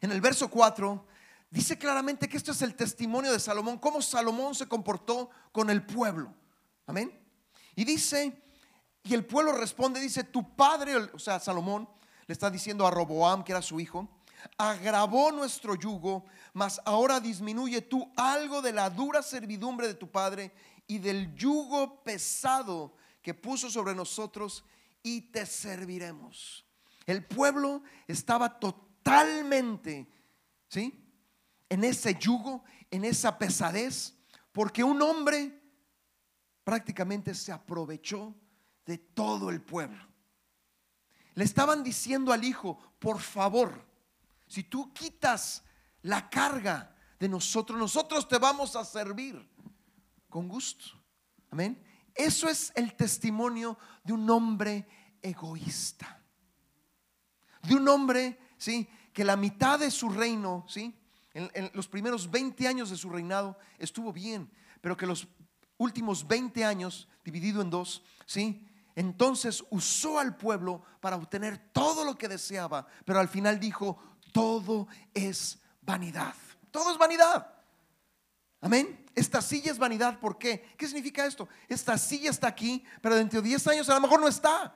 En 0.00 0.10
el 0.10 0.20
verso 0.20 0.50
4 0.50 1.06
dice 1.50 1.78
claramente 1.78 2.28
que 2.28 2.36
esto 2.36 2.50
es 2.50 2.62
el 2.62 2.74
testimonio 2.74 3.30
de 3.30 3.38
Salomón, 3.38 3.78
cómo 3.78 4.02
Salomón 4.02 4.54
se 4.54 4.66
comportó 4.66 5.30
con 5.52 5.70
el 5.70 5.84
pueblo. 5.84 6.34
Amén. 6.86 7.16
Y 7.76 7.84
dice, 7.84 8.42
y 9.02 9.14
el 9.14 9.24
pueblo 9.24 9.52
responde, 9.52 10.00
dice, 10.00 10.24
tu 10.24 10.56
padre, 10.56 10.96
o 10.96 11.18
sea, 11.18 11.38
Salomón 11.38 11.88
le 12.26 12.32
está 12.32 12.50
diciendo 12.50 12.86
a 12.86 12.90
Roboam, 12.90 13.44
que 13.44 13.52
era 13.52 13.62
su 13.62 13.78
hijo, 13.78 14.08
agravó 14.56 15.30
nuestro 15.30 15.74
yugo, 15.74 16.24
mas 16.54 16.80
ahora 16.84 17.20
disminuye 17.20 17.82
tú 17.82 18.10
algo 18.16 18.62
de 18.62 18.72
la 18.72 18.88
dura 18.88 19.22
servidumbre 19.22 19.86
de 19.86 19.94
tu 19.94 20.10
padre 20.10 20.52
y 20.86 20.98
del 20.98 21.34
yugo 21.34 22.02
pesado 22.02 22.94
que 23.22 23.34
puso 23.34 23.70
sobre 23.70 23.94
nosotros 23.94 24.64
y 25.04 25.20
te 25.20 25.46
serviremos. 25.46 26.66
El 27.06 27.24
pueblo 27.24 27.82
estaba 28.08 28.58
totalmente, 28.58 30.08
¿sí? 30.66 31.04
en 31.68 31.84
ese 31.84 32.14
yugo, 32.18 32.64
en 32.90 33.04
esa 33.04 33.38
pesadez, 33.38 34.14
porque 34.50 34.82
un 34.82 35.00
hombre 35.02 35.62
prácticamente 36.64 37.34
se 37.34 37.52
aprovechó 37.52 38.34
de 38.86 38.96
todo 38.96 39.50
el 39.50 39.60
pueblo. 39.60 40.02
Le 41.34 41.44
estaban 41.44 41.82
diciendo 41.84 42.32
al 42.32 42.42
hijo, 42.42 42.78
por 42.98 43.20
favor, 43.20 43.86
si 44.46 44.62
tú 44.62 44.92
quitas 44.94 45.62
la 46.02 46.30
carga 46.30 46.96
de 47.18 47.28
nosotros, 47.28 47.78
nosotros 47.78 48.26
te 48.26 48.38
vamos 48.38 48.74
a 48.74 48.84
servir 48.84 49.46
con 50.30 50.48
gusto. 50.48 50.86
Amén. 51.50 51.82
Eso 52.14 52.48
es 52.48 52.72
el 52.74 52.94
testimonio 52.94 53.78
de 54.02 54.12
un 54.12 54.28
hombre 54.30 54.86
egoísta. 55.20 56.22
De 57.62 57.74
un 57.74 57.88
hombre, 57.88 58.38
¿sí? 58.56 58.88
Que 59.12 59.24
la 59.24 59.36
mitad 59.36 59.78
de 59.78 59.90
su 59.90 60.08
reino, 60.08 60.64
¿sí? 60.68 60.94
en, 61.34 61.70
los 61.74 61.88
primeros 61.88 62.30
20 62.30 62.66
años 62.68 62.90
de 62.90 62.96
su 62.96 63.10
reinado 63.10 63.58
estuvo 63.78 64.12
bien, 64.12 64.50
pero 64.80 64.96
que 64.96 65.06
los 65.06 65.28
últimos 65.76 66.26
20 66.26 66.64
años, 66.64 67.08
dividido 67.24 67.60
en 67.60 67.70
dos, 67.70 68.02
¿sí? 68.26 68.66
Entonces 68.94 69.64
usó 69.70 70.20
al 70.20 70.36
pueblo 70.36 70.82
para 71.00 71.16
obtener 71.16 71.58
todo 71.72 72.04
lo 72.04 72.16
que 72.16 72.28
deseaba, 72.28 72.86
pero 73.04 73.18
al 73.18 73.28
final 73.28 73.58
dijo, 73.58 73.98
todo 74.32 74.86
es 75.12 75.58
vanidad. 75.82 76.34
Todo 76.70 76.92
es 76.92 76.98
vanidad. 76.98 77.53
Amén. 78.64 78.98
Esta 79.14 79.42
silla 79.42 79.70
es 79.70 79.78
vanidad. 79.78 80.18
¿Por 80.18 80.38
qué? 80.38 80.74
¿Qué 80.78 80.86
significa 80.86 81.26
esto? 81.26 81.46
Esta 81.68 81.98
silla 81.98 82.30
está 82.30 82.48
aquí, 82.48 82.82
pero 83.02 83.14
dentro 83.14 83.42
de 83.42 83.48
10 83.48 83.66
años 83.66 83.90
a 83.90 83.94
lo 83.94 84.00
mejor 84.00 84.18
no 84.20 84.26
está. 84.26 84.74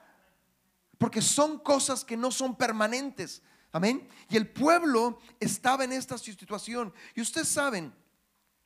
Porque 0.99 1.23
son 1.23 1.57
cosas 1.57 2.05
que 2.05 2.15
no 2.15 2.29
son 2.29 2.55
permanentes. 2.55 3.41
Amén. 3.71 4.07
Y 4.29 4.37
el 4.37 4.47
pueblo 4.47 5.17
estaba 5.39 5.85
en 5.85 5.93
esta 5.93 6.19
situación. 6.19 6.93
Y 7.15 7.21
ustedes 7.21 7.47
saben, 7.47 7.91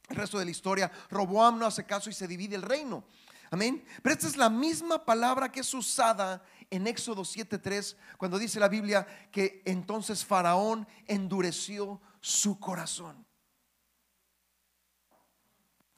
el 0.10 0.16
resto 0.18 0.38
de 0.40 0.44
la 0.44 0.52
historia, 0.52 0.92
Roboam 1.10 1.58
no 1.58 1.68
hace 1.68 1.86
caso 1.86 2.10
y 2.10 2.14
se 2.14 2.28
divide 2.28 2.58
el 2.58 2.62
reino. 2.62 3.06
Amén. 3.50 3.86
Pero 4.02 4.16
esta 4.16 4.28
es 4.28 4.36
la 4.36 4.50
misma 4.50 5.06
palabra 5.06 5.50
que 5.54 5.62
es 5.62 5.74
usada 5.74 6.44
en 6.70 6.86
Éxodo 6.86 7.24
7:3, 7.24 7.96
cuando 8.18 8.38
dice 8.38 8.60
la 8.60 8.68
Biblia 8.68 9.08
que 9.32 9.62
entonces 9.64 10.26
Faraón 10.26 10.86
endureció 11.08 12.02
su 12.20 12.60
corazón. 12.60 13.26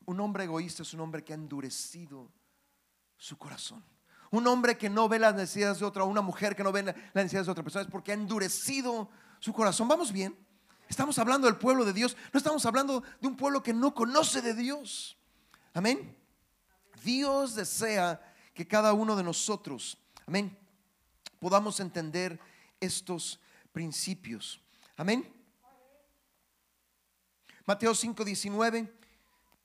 Un 0.05 0.19
hombre 0.19 0.43
egoísta 0.43 0.83
es 0.83 0.93
un 0.93 0.99
hombre 1.01 1.23
que 1.23 1.33
ha 1.33 1.35
endurecido 1.35 2.31
su 3.17 3.37
corazón. 3.37 3.83
Un 4.31 4.47
hombre 4.47 4.77
que 4.77 4.89
no 4.89 5.07
ve 5.07 5.19
las 5.19 5.35
necesidades 5.35 5.79
de 5.79 5.85
otra, 5.85 6.03
una 6.03 6.21
mujer 6.21 6.55
que 6.55 6.63
no 6.63 6.71
ve 6.71 6.83
las 6.83 6.95
necesidades 7.13 7.47
de 7.47 7.51
otra 7.51 7.63
persona, 7.63 7.85
es 7.85 7.91
porque 7.91 8.11
ha 8.11 8.15
endurecido 8.15 9.09
su 9.39 9.53
corazón. 9.53 9.87
Vamos 9.87 10.11
bien. 10.11 10.37
Estamos 10.87 11.17
hablando 11.17 11.47
del 11.47 11.57
pueblo 11.57 11.83
de 11.83 11.93
Dios, 11.93 12.15
no 12.31 12.37
estamos 12.37 12.65
hablando 12.65 13.03
de 13.19 13.27
un 13.27 13.35
pueblo 13.35 13.63
que 13.63 13.73
no 13.73 13.93
conoce 13.93 14.41
de 14.41 14.53
Dios. 14.53 15.17
Amén. 15.73 16.15
Dios 17.03 17.55
desea 17.55 18.21
que 18.53 18.67
cada 18.67 18.93
uno 18.93 19.15
de 19.15 19.23
nosotros, 19.23 19.97
amén, 20.27 20.57
podamos 21.39 21.79
entender 21.79 22.39
estos 22.79 23.39
principios. 23.71 24.61
Amén. 24.95 25.31
Mateo 27.65 27.93
5:19 27.93 28.91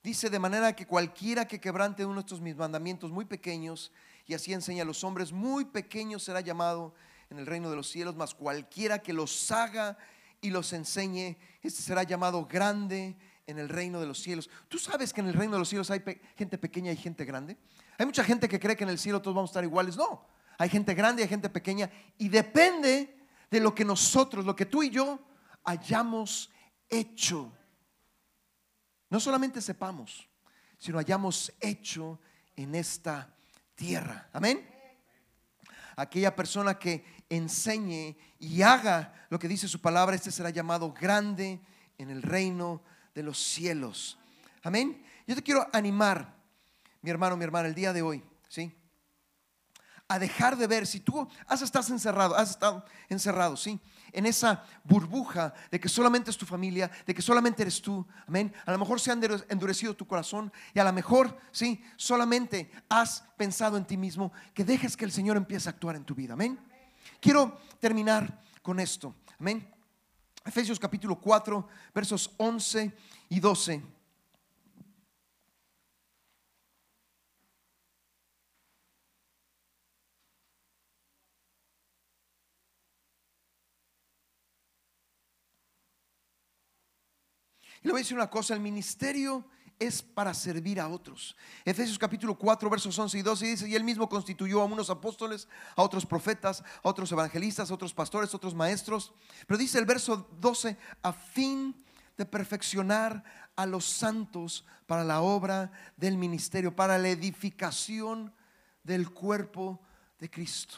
dice 0.03 0.31
de 0.31 0.39
manera 0.39 0.75
que 0.75 0.87
cualquiera 0.87 1.47
que 1.47 1.61
quebrante 1.61 2.05
uno 2.05 2.17
de 2.17 2.21
estos 2.21 2.41
mis 2.41 2.57
mandamientos 2.57 3.11
muy 3.11 3.25
pequeños 3.25 3.93
y 4.27 4.35
así 4.35 4.53
enseña 4.53 4.83
a 4.83 4.87
los 4.87 5.05
hombres 5.05 5.33
muy 5.33 5.65
pequeños 5.65 6.23
será 6.23 6.41
llamado 6.41 6.95
en 7.31 7.39
el 7.39 7.47
reino 7.47 7.71
de 7.71 7.77
los 7.77 7.89
cielos, 7.89 8.17
mas 8.17 8.35
cualquiera 8.35 8.99
que 8.99 9.13
los 9.13 9.51
haga 9.53 9.97
y 10.41 10.51
los 10.51 10.73
enseñe, 10.73 11.37
este 11.63 11.83
será 11.83 12.03
llamado 12.03 12.47
grande 12.47 13.17
en 13.47 13.59
el 13.59 13.69
reino 13.69 14.01
de 14.01 14.07
los 14.07 14.19
cielos. 14.21 14.49
¿Tú 14.69 14.79
sabes 14.79 15.13
que 15.13 15.21
en 15.21 15.29
el 15.29 15.35
reino 15.35 15.55
de 15.55 15.59
los 15.61 15.69
cielos 15.69 15.91
hay 15.91 16.03
gente 16.37 16.59
pequeña 16.59 16.93
y 16.93 16.97
gente 16.97 17.25
grande? 17.25 17.57
Hay 17.99 18.07
mucha 18.07 18.25
gente 18.25 18.49
que 18.49 18.59
cree 18.59 18.77
que 18.77 18.85
en 18.85 18.91
el 18.91 18.99
cielo 18.99 19.21
todos 19.21 19.35
vamos 19.35 19.51
a 19.51 19.53
estar 19.53 19.65
iguales. 19.65 19.97
No, 19.97 20.25
hay 20.59 20.69
gente 20.69 20.95
grande 20.95 21.23
y 21.23 21.25
hay 21.25 21.29
gente 21.29 21.51
pequeña 21.51 21.91
y 22.19 22.29
depende 22.29 23.17
de 23.51 23.61
lo 23.61 23.75
que 23.75 23.85
nosotros, 23.85 24.45
lo 24.45 24.57
que 24.57 24.67
tú 24.67 24.83
y 24.83 24.91
yo 24.91 25.21
hayamos 25.65 26.51
hecho. 26.89 27.53
No 29.11 29.21
solamente 29.21 29.61
sepamos, 29.61 30.29
sino 30.79 30.99
hayamos 30.99 31.53
hecho 31.61 32.21
en 32.57 32.75
esta 32.75 33.29
tierra. 33.75 34.29
Amén. 34.33 34.67
Aquella 35.97 36.35
persona 36.35 36.79
que 36.79 37.05
enseñe 37.29 38.17
y 38.39 38.63
haga 38.63 39.27
lo 39.29 39.39
que 39.39 39.49
dice 39.49 39.69
su 39.69 39.81
palabra, 39.81 40.17
este 40.17 40.31
será 40.31 40.51
llamado 40.51 40.93
grande 40.93 41.61
en 41.99 42.11
el 42.11 42.23
reino 42.23 42.83
de 43.15 43.23
los 43.23 43.39
cielos. 43.39 44.19
Amén. 44.63 45.05
Yo 45.27 45.35
te 45.35 45.43
quiero 45.43 45.67
animar, 45.73 46.35
mi 47.03 47.11
hermano, 47.11 47.37
mi 47.37 47.45
hermana, 47.45 47.69
el 47.69 47.75
día 47.75 47.93
de 47.93 48.03
hoy, 48.03 48.23
¿sí? 48.49 48.75
A 50.09 50.19
dejar 50.19 50.57
de 50.57 50.67
ver, 50.67 50.87
si 50.87 51.01
tú 51.01 51.29
has 51.47 51.63
estado 51.63 51.93
encerrado, 51.93 52.35
has 52.37 52.51
estado 52.51 52.85
encerrado, 53.09 53.57
¿sí? 53.57 53.79
En 54.13 54.27
esa 54.27 54.65
burbuja 54.85 55.55
de 55.71 55.79
que 55.79 55.89
solamente 55.89 56.31
es 56.31 56.37
tu 56.37 56.47
familia, 56.47 56.91
de 57.07 57.15
que 57.15 57.23
solamente 57.23 57.63
eres 57.63 57.81
tú, 57.81 58.07
amén. 58.27 58.53
A 58.67 58.73
lo 58.73 58.79
mejor 58.79 59.01
se 59.01 59.11
ha 59.11 59.19
endurecido 59.49 59.95
tu 59.95 60.07
corazón 60.07 60.53
y 60.75 60.79
a 60.79 60.85
lo 60.85 60.93
mejor, 60.93 61.39
¿sí? 61.53 61.83
Solamente 61.97 62.71
has 62.89 63.25
pensado 63.37 63.77
en 63.77 63.85
ti 63.85 63.97
mismo, 63.97 64.33
que 64.55 64.65
dejes 64.65 64.97
que 64.97 65.05
el 65.05 65.13
Señor 65.13 65.37
empiece 65.37 65.69
a 65.69 65.73
actuar 65.73 65.97
en 65.97 66.05
tu 66.05 66.15
vida, 66.15 66.35
amén. 66.35 66.59
Quiero 67.21 67.59
terminar 67.79 68.43
con 68.63 68.81
esto. 68.81 69.15
Amén. 69.39 69.69
Efesios 70.45 70.79
capítulo 70.79 71.21
4, 71.21 71.69
versos 71.95 72.31
11 72.39 72.93
y 73.29 73.41
12. 73.41 74.00
Y 87.83 87.87
le 87.87 87.93
voy 87.93 88.01
a 88.01 88.03
decir 88.03 88.17
una 88.17 88.31
cosa, 88.31 88.55
el 88.55 88.61
ministerio 88.61 89.45
es 89.79 90.03
para 90.03 90.35
servir 90.35 90.79
a 90.79 90.89
otros. 90.89 91.35
Efesios 91.65 91.99
capítulo 91.99 92.37
4, 92.37 92.69
versos 92.69 92.99
11 92.99 93.19
y 93.19 93.23
12 93.23 93.47
dice, 93.47 93.69
y 93.69 93.75
él 93.75 93.83
mismo 93.83 94.09
constituyó 94.09 94.61
a 94.61 94.67
unos 94.67 94.91
apóstoles, 94.91 95.49
a 95.75 95.83
otros 95.83 96.05
profetas, 96.05 96.63
a 96.83 96.89
otros 96.89 97.11
evangelistas, 97.11 97.71
a 97.71 97.75
otros 97.75 97.95
pastores, 97.95 98.33
a 98.33 98.37
otros 98.37 98.55
maestros. 98.55 99.15
Pero 99.47 99.57
dice 99.57 99.79
el 99.79 99.87
verso 99.87 100.29
12, 100.39 100.77
a 101.03 101.13
fin 101.15 101.75
de 102.19 102.27
perfeccionar 102.27 103.25
a 103.57 103.65
los 103.65 103.87
santos 103.87 104.67
para 104.87 105.03
la 105.03 105.23
obra 105.23 105.73
del 105.97 106.19
ministerio, 106.19 106.77
para 106.77 106.99
la 106.99 107.09
edificación 107.09 108.35
del 108.85 109.11
cuerpo 109.11 109.81
de 110.19 110.29
Cristo. 110.29 110.77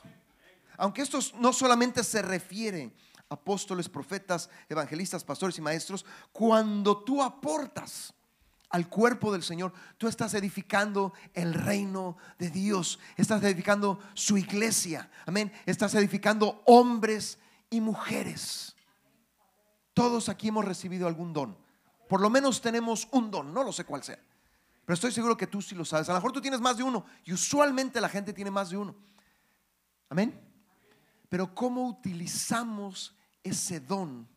Aunque 0.76 1.02
esto 1.02 1.18
no 1.40 1.52
solamente 1.52 2.04
se 2.04 2.22
refiere 2.22 2.92
apóstoles, 3.32 3.88
profetas, 3.88 4.50
evangelistas, 4.68 5.24
pastores 5.24 5.58
y 5.58 5.62
maestros, 5.62 6.04
cuando 6.32 7.02
tú 7.02 7.22
aportas, 7.22 8.14
al 8.72 8.88
cuerpo 8.88 9.30
del 9.30 9.42
Señor, 9.42 9.72
tú 9.98 10.08
estás 10.08 10.32
edificando 10.34 11.12
el 11.34 11.52
reino 11.52 12.16
de 12.38 12.50
Dios, 12.50 12.98
estás 13.16 13.42
edificando 13.42 14.00
su 14.14 14.38
iglesia, 14.38 15.10
amén, 15.26 15.52
estás 15.66 15.94
edificando 15.94 16.62
hombres 16.64 17.38
y 17.68 17.82
mujeres. 17.82 18.74
Todos 19.92 20.30
aquí 20.30 20.48
hemos 20.48 20.64
recibido 20.64 21.06
algún 21.06 21.34
don, 21.34 21.56
por 22.08 22.22
lo 22.22 22.30
menos 22.30 22.62
tenemos 22.62 23.08
un 23.12 23.30
don, 23.30 23.52
no 23.52 23.62
lo 23.62 23.72
sé 23.72 23.84
cuál 23.84 24.02
sea, 24.02 24.18
pero 24.86 24.94
estoy 24.94 25.12
seguro 25.12 25.36
que 25.36 25.46
tú 25.46 25.60
sí 25.60 25.74
lo 25.74 25.84
sabes. 25.84 26.08
A 26.08 26.12
lo 26.12 26.18
mejor 26.18 26.32
tú 26.32 26.40
tienes 26.40 26.60
más 26.60 26.78
de 26.78 26.82
uno 26.82 27.04
y 27.24 27.34
usualmente 27.34 28.00
la 28.00 28.08
gente 28.08 28.32
tiene 28.32 28.50
más 28.50 28.70
de 28.70 28.78
uno, 28.78 28.96
amén. 30.08 30.48
Pero 31.28 31.54
cómo 31.54 31.86
utilizamos 31.86 33.14
ese 33.42 33.80
don 33.80 34.28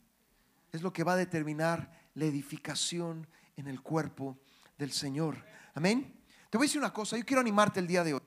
es 0.72 0.82
lo 0.82 0.92
que 0.92 1.04
va 1.04 1.14
a 1.14 1.18
determinar 1.18 2.10
la 2.16 2.26
edificación 2.26 3.28
en 3.56 3.68
el 3.68 3.82
cuerpo 3.82 4.38
del 4.78 4.92
Señor. 4.92 5.44
Amén. 5.74 6.14
Te 6.50 6.58
voy 6.58 6.66
a 6.66 6.68
decir 6.68 6.80
una 6.80 6.94
cosa, 6.94 7.18
yo 7.18 7.26
quiero 7.26 7.42
animarte 7.42 7.80
el 7.80 7.88
día 7.88 8.04
de 8.04 8.14
hoy 8.14 8.22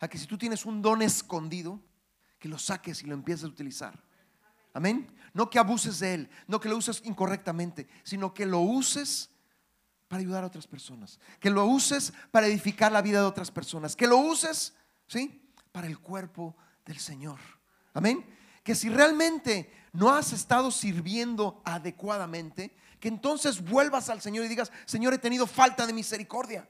a 0.00 0.08
que 0.08 0.18
si 0.18 0.26
tú 0.26 0.38
tienes 0.38 0.64
un 0.64 0.80
don 0.80 1.02
escondido, 1.02 1.80
que 2.38 2.48
lo 2.48 2.58
saques 2.58 3.02
y 3.02 3.06
lo 3.06 3.14
empieces 3.14 3.44
a 3.44 3.48
utilizar. 3.48 4.02
Amén. 4.72 5.14
No 5.34 5.50
que 5.50 5.58
abuses 5.58 5.98
de 6.00 6.14
él, 6.14 6.30
no 6.46 6.58
que 6.58 6.68
lo 6.68 6.76
uses 6.76 7.02
incorrectamente, 7.04 7.86
sino 8.02 8.32
que 8.32 8.46
lo 8.46 8.60
uses 8.60 9.30
para 10.08 10.20
ayudar 10.20 10.42
a 10.42 10.48
otras 10.48 10.66
personas, 10.66 11.20
que 11.38 11.50
lo 11.50 11.66
uses 11.66 12.12
para 12.30 12.46
edificar 12.46 12.90
la 12.90 13.02
vida 13.02 13.20
de 13.20 13.26
otras 13.26 13.50
personas, 13.50 13.94
que 13.94 14.06
lo 14.06 14.16
uses, 14.16 14.74
¿sí? 15.06 15.42
Para 15.70 15.86
el 15.86 15.98
cuerpo 15.98 16.56
del 16.84 16.98
Señor. 16.98 17.38
Amén. 17.92 18.24
Que 18.62 18.74
si 18.74 18.88
realmente 18.88 19.72
no 19.92 20.10
has 20.10 20.32
estado 20.32 20.70
sirviendo 20.70 21.62
adecuadamente, 21.64 22.74
que 23.00 23.08
entonces 23.08 23.62
vuelvas 23.62 24.10
al 24.10 24.20
Señor 24.20 24.44
y 24.44 24.48
digas, 24.48 24.70
Señor, 24.84 25.14
he 25.14 25.18
tenido 25.18 25.46
falta 25.46 25.86
de 25.86 25.92
misericordia. 25.92 26.68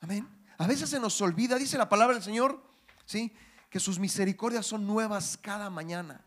Amén. 0.00 0.28
A 0.58 0.66
veces 0.66 0.90
se 0.90 1.00
nos 1.00 1.20
olvida, 1.20 1.56
dice 1.56 1.78
la 1.78 1.88
palabra 1.88 2.14
del 2.14 2.22
Señor, 2.22 2.62
¿sí? 3.04 3.32
Que 3.70 3.78
sus 3.78 3.98
misericordias 3.98 4.66
son 4.66 4.86
nuevas 4.86 5.38
cada 5.40 5.70
mañana. 5.70 6.24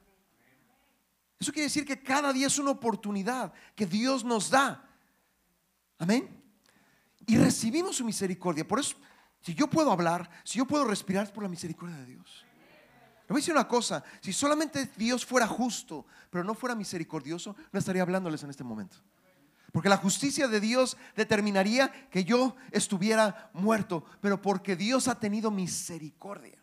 Eso 1.40 1.52
quiere 1.52 1.68
decir 1.68 1.86
que 1.86 2.02
cada 2.02 2.34
día 2.34 2.48
es 2.48 2.60
una 2.60 2.72
oportunidad 2.72 3.54
que 3.76 3.86
Dios 3.86 4.24
nos 4.24 4.50
da. 4.50 4.86
Amén. 5.98 6.30
Y 7.26 7.38
recibimos 7.38 7.98
su 7.98 8.06
misericordia. 8.06 8.68
Por 8.68 8.80
eso, 8.80 8.96
si 9.42 9.54
yo 9.54 9.70
puedo 9.70 9.92
hablar, 9.92 10.30
si 10.44 10.58
yo 10.58 10.66
puedo 10.66 10.86
respirar, 10.86 11.26
es 11.26 11.32
por 11.32 11.44
la 11.44 11.50
misericordia 11.50 11.96
de 11.98 12.06
Dios. 12.06 12.46
Le 13.30 13.34
voy 13.34 13.42
a 13.42 13.42
decir 13.42 13.54
una 13.54 13.68
cosa, 13.68 14.04
si 14.22 14.34
solamente 14.34 14.90
Dios 14.98 15.24
fuera 15.24 15.46
justo, 15.46 16.08
pero 16.32 16.44
no 16.44 16.56
fuera 16.56 16.74
misericordioso, 16.74 17.56
no 17.72 17.78
estaría 17.78 18.02
hablándoles 18.02 18.42
en 18.42 18.50
este 18.50 18.64
momento. 18.64 18.98
Porque 19.72 19.88
la 19.88 19.98
justicia 19.98 20.48
de 20.48 20.60
Dios 20.60 20.98
determinaría 21.16 21.92
que 22.10 22.24
yo 22.24 22.56
estuviera 22.72 23.52
muerto, 23.54 24.04
pero 24.20 24.42
porque 24.42 24.76
Dios 24.76 25.08
ha 25.08 25.20
tenido 25.20 25.52
misericordia. 25.52 26.58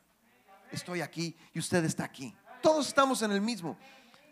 Estoy 0.72 1.02
aquí 1.02 1.37
y 1.55 1.61
usted 1.61 1.85
está 1.85 2.02
aquí. 2.02 2.35
Todos 2.61 2.88
estamos 2.88 3.22
en 3.22 3.31
el 3.31 3.40
mismo. 3.40 3.79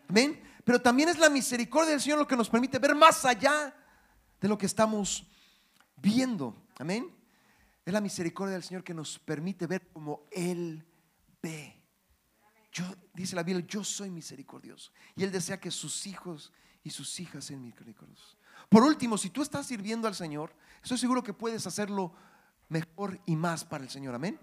Amén. 0.09 0.43
Pero 0.65 0.83
también 0.83 1.11
es 1.11 1.19
la 1.19 1.31
misericordia 1.31 1.93
del 1.93 2.01
Señor 2.01 2.19
lo 2.19 2.27
que 2.27 2.37
nos 2.37 2.51
permite 2.51 2.81
ver 2.81 2.97
más 2.97 3.25
allá 3.25 3.73
de 4.41 4.49
lo 4.49 4.59
que 4.59 4.67
estamos 4.67 5.25
viendo. 5.95 6.67
Amén. 6.81 7.15
Es 7.87 7.93
la 7.93 8.01
misericordia 8.01 8.55
del 8.55 8.65
Señor 8.65 8.83
que 8.83 8.93
nos 8.93 9.21
permite 9.21 9.69
ver 9.69 9.87
como 9.93 10.27
Él 10.33 10.85
ve. 11.41 11.84
Yo, 12.75 12.85
dice 13.15 13.37
la 13.37 13.45
Biblia, 13.45 13.65
yo 13.69 13.85
soy 13.85 14.11
misericordioso. 14.11 14.91
Y 15.15 15.23
Él 15.23 15.31
desea 15.31 15.61
que 15.61 15.71
sus 15.71 16.09
hijos 16.09 16.53
y 16.83 16.91
sus 16.91 17.21
hijas 17.21 17.45
sean 17.45 17.63
misericordiosos. 17.63 18.37
Por 18.69 18.83
último, 18.83 19.17
si 19.17 19.31
tú 19.31 19.43
estás 19.43 19.67
sirviendo 19.67 20.09
al 20.09 20.17
Señor, 20.17 20.53
estoy 20.83 20.99
seguro 20.99 21.23
que 21.23 21.33
puedes 21.33 21.69
hacerlo 21.69 22.13
mejor 22.69 23.21
y 23.27 23.37
más 23.37 23.65
para 23.65 23.85
el 23.85 23.91
Señor. 23.91 24.17
Amén. 24.17 24.41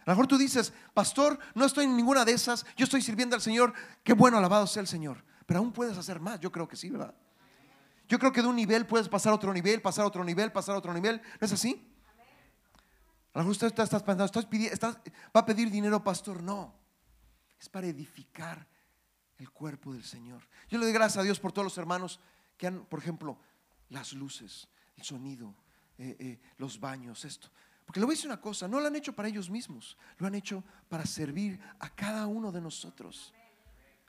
A 0.00 0.10
lo 0.10 0.12
mejor 0.12 0.26
tú 0.26 0.36
dices, 0.36 0.74
pastor, 0.92 1.38
no 1.54 1.64
estoy 1.64 1.86
en 1.86 1.96
ninguna 1.96 2.26
de 2.26 2.32
esas, 2.32 2.66
yo 2.76 2.84
estoy 2.84 3.00
sirviendo 3.00 3.34
al 3.34 3.40
Señor, 3.40 3.72
qué 4.02 4.12
bueno, 4.12 4.36
alabado 4.36 4.66
sea 4.66 4.82
el 4.82 4.86
Señor. 4.86 5.24
Pero 5.46 5.60
aún 5.60 5.72
puedes 5.72 5.96
hacer 5.96 6.20
más, 6.20 6.40
yo 6.40 6.52
creo 6.52 6.68
que 6.68 6.76
sí, 6.76 6.90
¿verdad? 6.90 7.14
Yo 8.06 8.18
creo 8.18 8.32
que 8.32 8.42
de 8.42 8.48
un 8.48 8.56
nivel 8.56 8.86
puedes 8.86 9.08
pasar 9.08 9.32
a 9.32 9.36
otro 9.36 9.50
nivel, 9.54 9.80
pasar 9.80 10.04
a 10.04 10.08
otro 10.08 10.22
nivel, 10.22 10.52
pasar 10.52 10.74
a 10.74 10.78
otro 10.78 10.92
nivel. 10.92 11.22
¿No 11.40 11.46
es 11.46 11.52
así? 11.54 11.90
A 13.32 13.38
lo 13.38 13.44
mejor 13.44 13.52
usted 13.52 13.66
está, 13.68 13.98
pensando, 14.04 14.98
¿va 15.34 15.40
a 15.40 15.46
pedir 15.46 15.70
dinero, 15.70 16.04
pastor? 16.04 16.42
No 16.42 16.83
es 17.64 17.68
para 17.70 17.86
edificar 17.86 18.66
el 19.38 19.50
cuerpo 19.50 19.94
del 19.94 20.04
Señor. 20.04 20.46
Yo 20.68 20.76
le 20.76 20.84
doy 20.84 20.92
gracias 20.92 21.16
a 21.16 21.22
Dios 21.22 21.40
por 21.40 21.50
todos 21.50 21.64
los 21.64 21.78
hermanos 21.78 22.20
que 22.58 22.66
han, 22.66 22.84
por 22.84 22.98
ejemplo, 22.98 23.38
las 23.88 24.12
luces, 24.12 24.68
el 24.98 25.02
sonido, 25.02 25.54
eh, 25.96 26.14
eh, 26.18 26.40
los 26.58 26.78
baños, 26.78 27.24
esto. 27.24 27.48
Porque 27.86 28.00
le 28.00 28.06
voy 28.06 28.12
a 28.12 28.16
decir 28.16 28.28
una 28.28 28.40
cosa, 28.40 28.68
no 28.68 28.80
lo 28.80 28.86
han 28.86 28.96
hecho 28.96 29.14
para 29.14 29.28
ellos 29.28 29.48
mismos, 29.48 29.96
lo 30.18 30.26
han 30.26 30.34
hecho 30.34 30.62
para 30.90 31.06
servir 31.06 31.58
a 31.78 31.88
cada 31.88 32.26
uno 32.26 32.52
de 32.52 32.60
nosotros. 32.60 33.32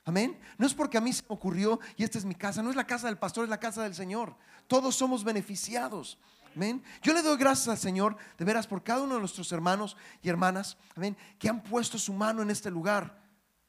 Amén. 0.04 0.38
No 0.58 0.66
es 0.66 0.74
porque 0.74 0.98
a 0.98 1.00
mí 1.00 1.12
se 1.12 1.22
me 1.22 1.34
ocurrió 1.34 1.80
y 1.96 2.04
esta 2.04 2.18
es 2.18 2.26
mi 2.26 2.34
casa, 2.34 2.62
no 2.62 2.68
es 2.68 2.76
la 2.76 2.86
casa 2.86 3.06
del 3.06 3.16
pastor, 3.16 3.44
es 3.44 3.50
la 3.50 3.58
casa 3.58 3.82
del 3.82 3.94
Señor. 3.94 4.36
Todos 4.66 4.94
somos 4.94 5.24
beneficiados. 5.24 6.18
Amén. 6.54 6.82
Yo 7.02 7.14
le 7.14 7.22
doy 7.22 7.38
gracias 7.38 7.68
al 7.68 7.78
Señor 7.78 8.18
de 8.36 8.44
veras 8.44 8.66
por 8.66 8.82
cada 8.82 9.00
uno 9.00 9.14
de 9.14 9.20
nuestros 9.20 9.50
hermanos 9.50 9.96
y 10.22 10.28
hermanas, 10.28 10.76
amén, 10.94 11.16
que 11.38 11.48
han 11.48 11.62
puesto 11.62 11.98
su 11.98 12.12
mano 12.12 12.42
en 12.42 12.50
este 12.50 12.70
lugar, 12.70 13.25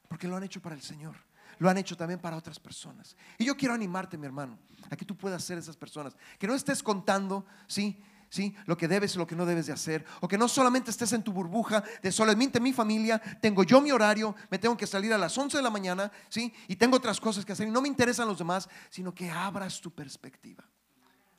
porque 0.08 0.26
lo 0.26 0.36
han 0.36 0.42
hecho 0.42 0.60
para 0.60 0.74
el 0.74 0.82
Señor. 0.82 1.16
Lo 1.58 1.68
han 1.68 1.78
hecho 1.78 1.96
también 1.96 2.20
para 2.20 2.36
otras 2.36 2.58
personas. 2.58 3.16
Y 3.36 3.44
yo 3.44 3.56
quiero 3.56 3.74
animarte, 3.74 4.16
mi 4.16 4.26
hermano, 4.26 4.58
a 4.90 4.96
que 4.96 5.04
tú 5.04 5.16
puedas 5.16 5.42
ser 5.42 5.58
esas 5.58 5.76
personas. 5.76 6.16
Que 6.38 6.46
no 6.46 6.54
estés 6.54 6.82
contando, 6.82 7.46
¿sí? 7.66 8.00
¿sí? 8.28 8.54
Lo 8.66 8.76
que 8.76 8.88
debes 8.88 9.14
y 9.14 9.18
lo 9.18 9.26
que 9.26 9.34
no 9.34 9.46
debes 9.46 9.66
de 9.66 9.72
hacer. 9.72 10.04
O 10.20 10.28
que 10.28 10.38
no 10.38 10.48
solamente 10.48 10.90
estés 10.90 11.12
en 11.12 11.22
tu 11.22 11.32
burbuja 11.32 11.82
de 12.02 12.12
solamente 12.12 12.60
mi 12.60 12.72
familia, 12.72 13.20
tengo 13.40 13.64
yo 13.64 13.80
mi 13.80 13.90
horario, 13.90 14.34
me 14.50 14.58
tengo 14.58 14.76
que 14.76 14.86
salir 14.86 15.12
a 15.12 15.18
las 15.18 15.36
11 15.36 15.56
de 15.56 15.62
la 15.62 15.70
mañana, 15.70 16.12
¿sí? 16.28 16.52
Y 16.68 16.76
tengo 16.76 16.96
otras 16.96 17.20
cosas 17.20 17.44
que 17.44 17.52
hacer 17.52 17.66
y 17.68 17.70
no 17.70 17.82
me 17.82 17.88
interesan 17.88 18.28
los 18.28 18.38
demás, 18.38 18.68
sino 18.90 19.14
que 19.14 19.30
abras 19.30 19.80
tu 19.80 19.90
perspectiva. 19.90 20.64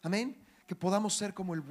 Amén. 0.01 0.45
Que 0.65 0.75
podamos 0.75 1.15
ser 1.15 1.33
como 1.33 1.53
el 1.53 1.63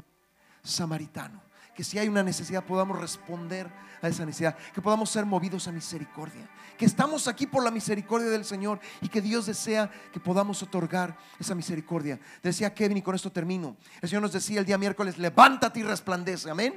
samaritano 0.62 1.48
que 1.78 1.84
si 1.84 1.96
hay 1.96 2.08
una 2.08 2.24
necesidad 2.24 2.64
podamos 2.64 2.98
responder 2.98 3.70
a 4.02 4.08
esa 4.08 4.26
necesidad, 4.26 4.56
que 4.74 4.82
podamos 4.82 5.08
ser 5.10 5.24
movidos 5.24 5.68
a 5.68 5.70
misericordia, 5.70 6.50
que 6.76 6.84
estamos 6.84 7.28
aquí 7.28 7.46
por 7.46 7.62
la 7.62 7.70
misericordia 7.70 8.28
del 8.30 8.44
Señor 8.44 8.80
y 9.00 9.08
que 9.08 9.20
Dios 9.20 9.46
desea 9.46 9.88
que 10.12 10.18
podamos 10.18 10.60
otorgar 10.60 11.16
esa 11.38 11.54
misericordia. 11.54 12.18
Decía 12.42 12.74
Kevin 12.74 12.96
y 12.96 13.02
con 13.02 13.14
esto 13.14 13.30
termino. 13.30 13.76
El 14.00 14.08
Señor 14.08 14.22
nos 14.22 14.32
decía 14.32 14.58
el 14.58 14.66
día 14.66 14.76
miércoles, 14.76 15.18
levántate 15.18 15.78
y 15.78 15.84
resplandece, 15.84 16.50
amén. 16.50 16.76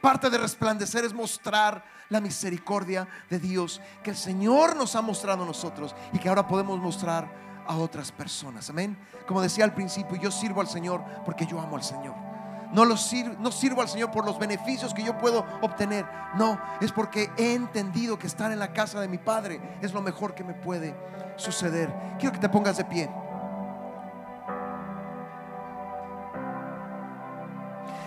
Parte 0.00 0.30
de 0.30 0.38
resplandecer 0.38 1.04
es 1.04 1.12
mostrar 1.12 1.84
la 2.08 2.22
misericordia 2.22 3.06
de 3.28 3.38
Dios 3.38 3.82
que 4.02 4.08
el 4.08 4.16
Señor 4.16 4.76
nos 4.76 4.96
ha 4.96 5.02
mostrado 5.02 5.42
a 5.42 5.46
nosotros 5.46 5.94
y 6.14 6.18
que 6.18 6.30
ahora 6.30 6.48
podemos 6.48 6.80
mostrar 6.80 7.30
a 7.66 7.76
otras 7.76 8.10
personas. 8.10 8.70
Amén. 8.70 8.96
Como 9.26 9.42
decía 9.42 9.64
al 9.64 9.74
principio, 9.74 10.16
yo 10.16 10.30
sirvo 10.30 10.62
al 10.62 10.68
Señor 10.68 11.04
porque 11.26 11.44
yo 11.44 11.60
amo 11.60 11.76
al 11.76 11.82
Señor. 11.82 12.31
No, 12.72 12.96
sirvo, 12.96 13.36
no 13.38 13.52
sirvo 13.52 13.82
al 13.82 13.88
Señor 13.88 14.10
por 14.10 14.24
los 14.24 14.38
beneficios 14.38 14.94
que 14.94 15.02
yo 15.02 15.18
puedo 15.18 15.44
obtener. 15.60 16.06
No, 16.34 16.58
es 16.80 16.90
porque 16.90 17.30
he 17.36 17.54
entendido 17.54 18.18
que 18.18 18.26
estar 18.26 18.50
en 18.50 18.58
la 18.58 18.72
casa 18.72 18.98
de 19.00 19.08
mi 19.08 19.18
Padre 19.18 19.60
es 19.82 19.92
lo 19.92 20.00
mejor 20.00 20.34
que 20.34 20.42
me 20.42 20.54
puede 20.54 20.96
suceder. 21.36 21.92
Quiero 22.18 22.32
que 22.32 22.38
te 22.40 22.48
pongas 22.48 22.78
de 22.78 22.84
pie. 22.86 23.10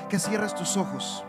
Que 0.10 0.18
cierres 0.18 0.56
tus 0.56 0.76
ojos. 0.78 1.24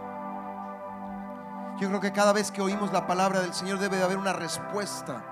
Yo 1.79 1.88
creo 1.88 2.01
que 2.01 2.12
cada 2.12 2.33
vez 2.33 2.51
que 2.51 2.62
oímos 2.62 2.90
la 2.90 3.07
palabra 3.07 3.40
del 3.40 3.53
Señor 3.53 3.79
debe 3.79 3.99
de 3.99 4.05
haber 4.05 4.16
una 4.16 4.33
respuesta 4.33 5.22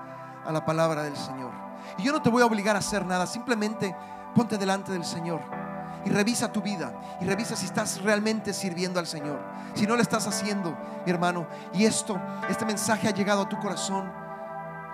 a 0.45 0.51
la 0.51 0.63
palabra 0.63 1.01
del 1.01 1.17
Señor. 1.17 1.51
Y 1.97 2.03
yo 2.03 2.11
no 2.11 2.21
te 2.21 2.29
voy 2.29 2.43
a 2.43 2.45
obligar 2.45 2.75
a 2.75 2.79
hacer 2.79 3.03
nada, 3.03 3.25
simplemente 3.25 3.95
ponte 4.35 4.59
delante 4.59 4.91
del 4.91 5.05
Señor 5.05 5.64
y 6.05 6.09
revisa 6.09 6.51
tu 6.51 6.61
vida 6.61 6.93
y 7.19 7.25
revisa 7.25 7.55
si 7.55 7.65
estás 7.65 8.01
realmente 8.01 8.53
sirviendo 8.53 8.99
al 8.99 9.07
Señor. 9.07 9.39
Si 9.73 9.87
no 9.87 9.95
lo 9.95 10.01
estás 10.01 10.27
haciendo, 10.27 10.77
mi 11.05 11.11
hermano, 11.11 11.47
y 11.73 11.85
esto, 11.85 12.21
este 12.47 12.65
mensaje 12.65 13.07
ha 13.07 13.11
llegado 13.11 13.41
a 13.41 13.49
tu 13.49 13.57
corazón, 13.59 14.11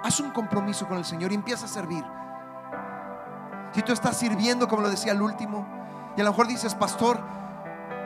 haz 0.04 0.20
un 0.20 0.32
compromiso 0.32 0.88
con 0.88 0.98
el 0.98 1.06
Señor 1.06 1.32
y 1.32 1.36
empieza 1.36 1.66
a 1.66 1.70
servir. 1.70 2.04
Si 3.74 3.82
tú 3.82 3.94
estás 3.94 4.18
sirviendo, 4.18 4.68
como 4.68 4.82
lo 4.82 4.90
decía 4.90 5.12
el 5.12 5.22
último, 5.22 5.68
y 6.18 6.22
a 6.22 6.24
lo 6.24 6.32
mejor 6.32 6.48
dices, 6.48 6.76
pastor, 6.76 7.22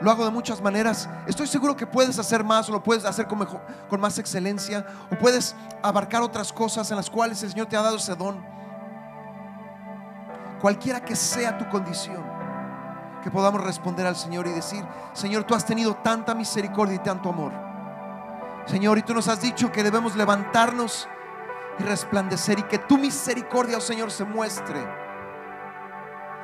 lo 0.00 0.10
hago 0.10 0.24
de 0.24 0.30
muchas 0.30 0.60
maneras. 0.60 1.08
Estoy 1.26 1.46
seguro 1.46 1.76
que 1.76 1.86
puedes 1.86 2.18
hacer 2.18 2.44
más 2.44 2.68
o 2.68 2.72
lo 2.72 2.82
puedes 2.82 3.04
hacer 3.04 3.26
con, 3.26 3.38
mejor, 3.38 3.62
con 3.88 4.00
más 4.00 4.18
excelencia 4.18 4.84
o 5.10 5.16
puedes 5.16 5.54
abarcar 5.82 6.22
otras 6.22 6.52
cosas 6.52 6.90
en 6.90 6.96
las 6.96 7.08
cuales 7.08 7.42
el 7.42 7.50
Señor 7.50 7.66
te 7.66 7.76
ha 7.76 7.82
dado 7.82 7.96
ese 7.96 8.14
don. 8.14 8.44
Cualquiera 10.60 11.04
que 11.04 11.16
sea 11.16 11.56
tu 11.56 11.68
condición, 11.68 12.35
que 13.26 13.30
podamos 13.32 13.60
responder 13.64 14.06
al 14.06 14.14
Señor 14.14 14.46
y 14.46 14.52
decir, 14.52 14.84
Señor, 15.12 15.42
tú 15.42 15.56
has 15.56 15.66
tenido 15.66 15.96
tanta 15.96 16.32
misericordia 16.32 16.94
y 16.94 16.98
tanto 17.00 17.30
amor. 17.30 17.52
Señor, 18.66 18.98
y 18.98 19.02
tú 19.02 19.14
nos 19.14 19.26
has 19.26 19.40
dicho 19.40 19.72
que 19.72 19.82
debemos 19.82 20.14
levantarnos 20.14 21.08
y 21.80 21.82
resplandecer 21.82 22.60
y 22.60 22.62
que 22.62 22.78
tu 22.78 22.96
misericordia, 22.96 23.78
oh 23.78 23.80
Señor, 23.80 24.12
se 24.12 24.24
muestre 24.24 24.78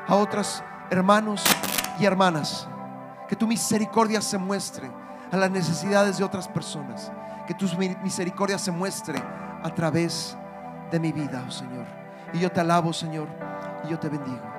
a 0.09 0.17
otros 0.17 0.65
hermanos 0.91 1.45
y 2.01 2.05
hermanas. 2.05 2.67
Que 3.29 3.37
tu 3.37 3.47
misericordia 3.47 4.21
se 4.21 4.37
muestre 4.37 4.91
a 5.31 5.37
las 5.37 5.53
necesidades 5.53 6.19
de 6.19 6.25
otras 6.25 6.49
personas. 6.49 7.13
Que 7.47 7.55
tu 7.55 7.67
misericordia 8.03 8.59
se 8.59 8.73
muestre 8.73 9.23
a 9.63 9.73
través 9.73 10.37
de 10.91 10.99
mi 10.99 11.13
vida, 11.13 11.45
oh 11.47 11.51
Señor. 11.53 11.87
Y 12.33 12.41
yo 12.41 12.51
te 12.51 12.59
alabo, 12.59 12.93
Señor, 12.93 13.29
y 13.85 13.91
yo 13.91 14.01
te 14.01 14.09
bendigo. 14.09 14.52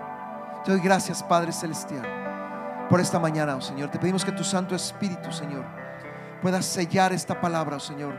Te 0.64 0.72
doy 0.72 0.80
gracias, 0.80 1.22
Padre 1.22 1.52
Celestial, 1.52 2.88
por 2.90 3.02
esta 3.02 3.20
mañana, 3.20 3.58
oh 3.58 3.62
Señor. 3.62 3.92
Te 3.92 4.00
pedimos 4.00 4.24
que 4.24 4.32
tu 4.32 4.46
Santo 4.46 4.74
Espíritu, 4.76 5.30
Señor, 5.30 5.66
pueda 6.42 6.62
sellar 6.62 7.12
esta 7.12 7.42
palabra, 7.42 7.76
oh 7.76 7.82
Señor, 7.82 8.14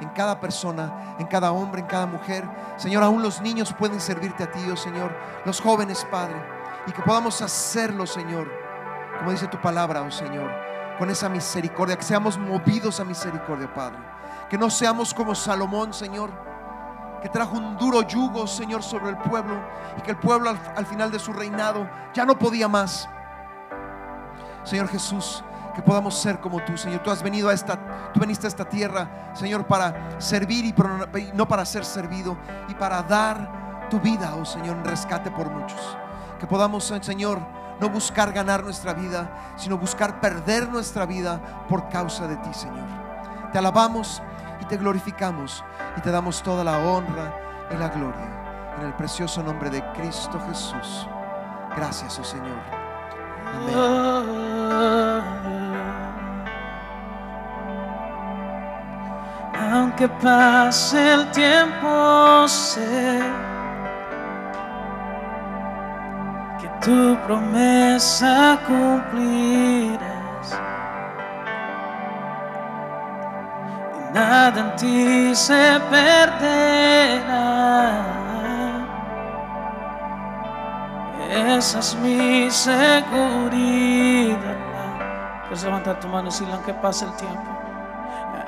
en 0.00 0.08
cada 0.10 0.38
persona, 0.38 1.16
en 1.18 1.26
cada 1.26 1.50
hombre, 1.50 1.80
en 1.80 1.88
cada 1.88 2.06
mujer. 2.06 2.44
Señor, 2.76 3.02
aún 3.02 3.20
los 3.20 3.40
niños 3.40 3.74
pueden 3.76 4.00
servirte 4.00 4.44
a 4.44 4.50
ti, 4.52 4.60
oh 4.70 4.76
Señor, 4.76 5.12
los 5.44 5.60
jóvenes, 5.60 6.06
Padre, 6.08 6.40
y 6.86 6.92
que 6.92 7.02
podamos 7.02 7.42
hacerlo, 7.42 8.06
Señor, 8.06 8.48
como 9.18 9.32
dice 9.32 9.48
tu 9.48 9.60
palabra, 9.60 10.02
oh 10.02 10.10
Señor, 10.12 10.52
con 11.00 11.10
esa 11.10 11.28
misericordia, 11.28 11.96
que 11.96 12.04
seamos 12.04 12.38
movidos 12.38 13.00
a 13.00 13.04
misericordia, 13.04 13.74
Padre. 13.74 13.98
Que 14.48 14.56
no 14.56 14.70
seamos 14.70 15.12
como 15.12 15.34
Salomón, 15.34 15.92
Señor 15.92 16.30
que 17.20 17.28
trajo 17.28 17.56
un 17.56 17.76
duro 17.76 18.02
yugo, 18.02 18.46
Señor, 18.46 18.82
sobre 18.82 19.10
el 19.10 19.16
pueblo 19.18 19.56
y 19.96 20.02
que 20.02 20.12
el 20.12 20.18
pueblo 20.18 20.50
al, 20.76 20.86
final 20.86 21.10
de 21.10 21.18
su 21.18 21.32
reinado 21.32 21.88
ya 22.14 22.24
no 22.24 22.38
podía 22.38 22.68
más. 22.68 23.08
Señor 24.64 24.88
Jesús, 24.88 25.42
que 25.74 25.82
podamos 25.82 26.18
ser 26.18 26.40
como 26.40 26.62
tú, 26.64 26.76
Señor. 26.76 27.00
Tú 27.02 27.10
has 27.10 27.22
venido 27.22 27.48
a 27.48 27.54
esta, 27.54 28.12
tú 28.12 28.20
veniste 28.20 28.46
a 28.46 28.48
esta 28.48 28.64
tierra, 28.64 29.32
Señor, 29.34 29.66
para 29.66 30.20
servir 30.20 30.64
y 30.64 30.74
no 31.34 31.48
para 31.48 31.64
ser 31.64 31.84
servido 31.84 32.36
y 32.68 32.74
para 32.74 33.02
dar 33.02 33.86
tu 33.88 33.98
vida, 34.00 34.34
oh 34.34 34.44
Señor, 34.44 34.76
en 34.76 34.84
rescate 34.84 35.30
por 35.30 35.50
muchos. 35.50 35.96
Que 36.38 36.46
podamos, 36.46 36.84
Señor, 37.00 37.40
no 37.80 37.88
buscar 37.88 38.32
ganar 38.32 38.64
nuestra 38.64 38.92
vida, 38.92 39.54
sino 39.56 39.78
buscar 39.78 40.20
perder 40.20 40.68
nuestra 40.68 41.06
vida 41.06 41.40
por 41.68 41.88
causa 41.88 42.26
de 42.26 42.36
ti, 42.36 42.52
Señor. 42.52 42.86
Te 43.52 43.58
alabamos 43.58 44.22
y 44.60 44.64
te 44.64 44.76
glorificamos 44.76 45.64
y 45.96 46.00
te 46.00 46.10
damos 46.10 46.42
toda 46.42 46.64
la 46.64 46.78
honra 46.78 47.34
y 47.70 47.76
la 47.76 47.88
gloria 47.88 48.74
en 48.78 48.86
el 48.86 48.94
precioso 48.94 49.42
nombre 49.42 49.70
de 49.70 49.82
Cristo 49.92 50.40
Jesús. 50.48 51.08
Gracias, 51.76 52.18
oh 52.18 52.24
Señor. 52.24 52.58
Amén. 53.46 54.48
Aunque 59.70 60.08
pase 60.08 61.14
el 61.14 61.30
tiempo, 61.30 62.48
sé 62.48 63.20
que 66.60 66.68
tu 66.80 67.16
promesa 67.26 68.58
cumplirá. 68.66 70.18
Nada 74.18 74.60
en 74.60 74.70
ti 74.76 75.34
se 75.34 75.80
perderá. 75.90 77.44
Esa 81.56 81.78
es 81.78 81.94
mi 81.96 82.50
seguridad. 82.50 84.36
Puedes 85.44 85.64
levantar 85.64 86.00
tu 86.00 86.08
mano 86.08 86.24
decirle 86.30 86.54
aunque 86.54 86.74
pase 86.74 87.04
el 87.04 87.14
tiempo. 87.16 87.50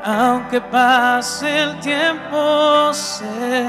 Aunque 0.03 0.61
pase 0.61 1.63
el 1.63 1.79
tiempo, 1.81 2.93
sé 2.93 3.67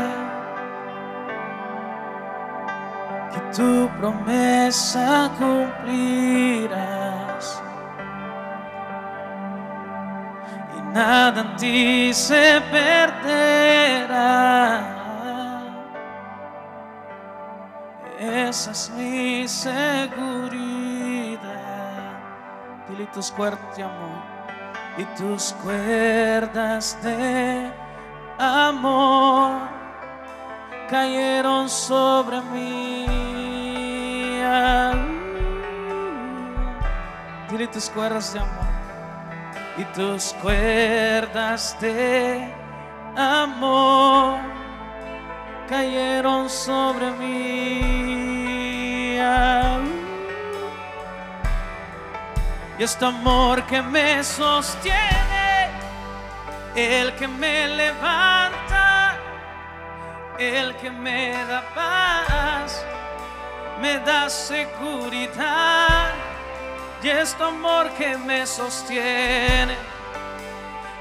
que 3.32 3.40
tu 3.56 3.90
promesa 4.00 5.30
cumplirás. 5.38 7.11
Nada 10.94 11.42
en 11.42 11.56
ti 11.56 12.14
se 12.14 12.62
perderá. 12.72 14.22
Esa 18.20 18.72
es 18.72 18.90
mi 18.92 19.48
seguridad. 19.48 21.40
Dile 22.88 23.08
tus 23.08 23.32
cuerdas 23.32 23.78
de 23.78 23.84
amor 23.84 24.22
y 24.98 25.06
tus 25.18 25.54
cuerdas 25.64 26.98
de 27.02 27.72
amor 28.38 29.70
cayeron 30.90 31.70
sobre 31.70 32.42
mí. 32.54 33.06
Dile 37.50 37.68
tus 37.68 37.90
cuerdas 37.90 38.34
de 38.34 38.40
amor 38.40 38.71
y 39.78 39.84
tus 39.96 40.34
cuerdas 40.42 41.78
de 41.80 42.48
amor 43.16 44.40
cayeron 45.70 46.50
sobre 46.50 47.12
mí. 47.12 48.02
Y 52.82 52.84
este 52.84 53.06
amor 53.06 53.64
que 53.68 53.80
me 53.80 54.24
sostiene, 54.24 55.70
el 56.76 57.14
que 57.14 57.28
me 57.28 57.68
levanta, 57.68 59.16
el 60.40 60.76
que 60.78 60.90
me 60.90 61.34
da 61.46 61.62
paz, 61.76 62.84
me 63.80 64.00
da 64.00 64.28
seguridad. 64.28 66.12
Y 67.04 67.10
este 67.10 67.44
amor 67.44 67.90
que 67.98 68.16
me 68.16 68.46
sostiene 68.46 69.76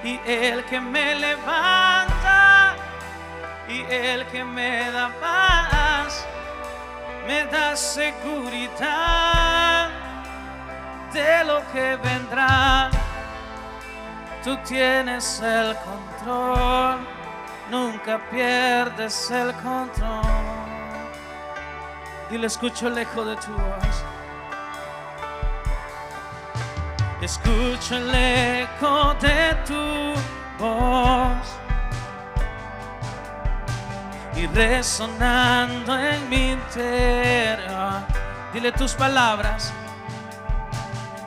y 0.03 0.18
el 0.24 0.64
que 0.64 0.80
me 0.80 1.14
levanta 1.14 2.74
y 3.68 3.82
el 3.82 4.26
que 4.28 4.42
me 4.42 4.90
da 4.90 5.11
paz, 5.20 6.24
me 7.26 7.44
da 7.44 7.76
seguridad 7.76 8.90
de 11.12 11.44
lo 11.44 11.61
que 11.70 11.96
vendrá. 11.96 12.90
Tú 14.42 14.57
tienes 14.66 15.40
el 15.40 15.76
control, 15.76 17.07
nunca 17.70 18.18
pierdes 18.30 19.30
el 19.30 19.53
control. 19.57 20.22
Y 22.30 22.38
le 22.38 22.46
escucho 22.46 22.88
eco 22.96 23.22
de 23.22 23.36
tu 23.36 23.53
voz. 23.53 24.20
Escucho 27.23 27.97
el 27.97 28.14
eco 28.14 29.14
de 29.21 29.55
tu 29.66 30.14
voz 30.59 31.47
y 34.35 34.47
resonando 34.47 35.99
en 35.99 36.31
mi 36.31 36.53
interior. 36.53 38.01
Dile 38.55 38.73
tus 38.73 38.95
palabras 38.95 39.71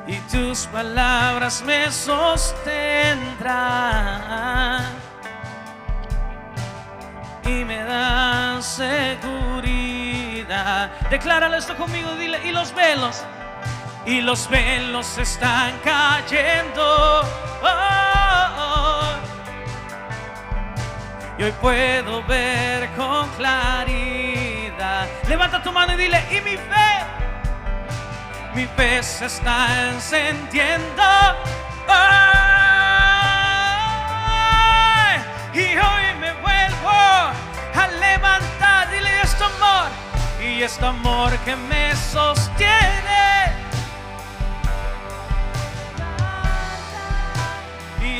y 0.07 0.15
tus 0.31 0.65
palabras 0.65 1.61
me 1.63 1.91
sostendrán 1.91 4.83
y 7.45 7.63
me 7.65 7.83
dan 7.83 8.63
seguridad. 8.63 10.89
Decláralo 11.11 11.55
esto 11.55 11.77
conmigo, 11.77 12.15
dile, 12.15 12.43
y 12.47 12.51
los 12.51 12.73
velos 12.73 13.23
y 14.05 14.21
los 14.21 14.49
velos 14.49 15.17
están 15.17 15.79
cayendo. 15.83 17.21
Y 21.37 21.43
hoy 21.43 21.51
puedo 21.53 22.23
ver 22.23 22.89
con 22.95 23.27
claridad. 23.37 25.07
Levanta 25.27 25.61
tu 25.63 25.71
mano 25.71 25.93
y 25.93 25.97
dile, 25.97 26.23
y 26.29 26.41
mi 26.41 26.57
fe, 26.57 26.91
mi 28.53 28.65
fe 28.65 29.01
se 29.01 29.25
está 29.25 29.89
encendiendo. 29.89 31.03
y 35.53 35.77
hoy 35.77 36.15
me 36.19 36.33
vuelvo 36.41 36.89
a 36.89 37.87
levantar. 37.99 38.89
Dile 38.91 39.21
este 39.21 39.43
amor 39.43 39.87
y 40.41 40.63
este 40.63 40.85
amor 40.85 41.37
que 41.39 41.55
me 41.55 41.95
sostiene 41.95 43.42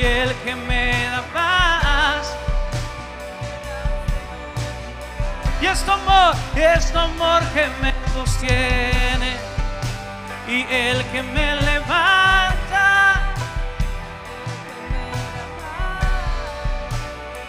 el 0.04 0.34
que 0.44 0.56
me 0.56 1.10
da 1.10 1.22
paz. 1.34 2.36
Y 5.62 5.66
este 5.66 5.92
amor, 5.92 6.36
este 6.56 6.98
amor 6.98 7.42
que 7.54 7.68
me 7.82 7.94
sostiene 8.14 9.38
y 10.48 10.62
el 10.70 11.04
que 11.12 11.24
me 11.24 11.56
levanta. 11.56 13.34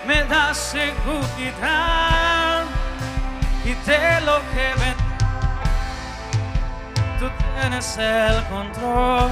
Me 0.07 0.22
da 0.24 0.55
seguridad 0.55 1.05
y 3.64 3.72
de 3.88 4.20
lo 4.20 4.38
que 4.52 4.74
ven, 4.80 4.96
tú 7.18 7.30
tienes 7.55 7.96
el 7.96 8.44
control 8.48 9.30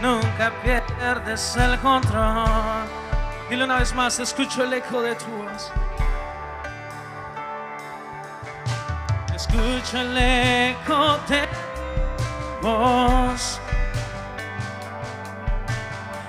nunca 0.00 0.52
pierdes 0.62 1.56
el 1.56 1.78
control. 1.80 2.86
Dile 3.48 3.64
una 3.64 3.78
vez 3.78 3.94
más, 3.94 4.18
escucho 4.18 4.64
el 4.64 4.74
eco 4.74 5.00
de 5.02 5.14
tu 5.14 5.26
voz. 5.26 5.72
Escucho 9.34 10.00
el 10.00 10.16
eco 10.16 11.18
de 11.28 11.46
tu 12.60 12.66
voz. 12.66 13.60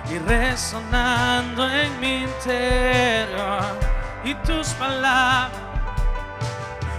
Y 0.10 0.20
resonando 0.20 1.70
en 1.70 2.00
mi 2.00 2.24
interior. 2.24 3.78
Y 4.24 4.34
tus 4.36 4.70
palabras, 4.74 5.52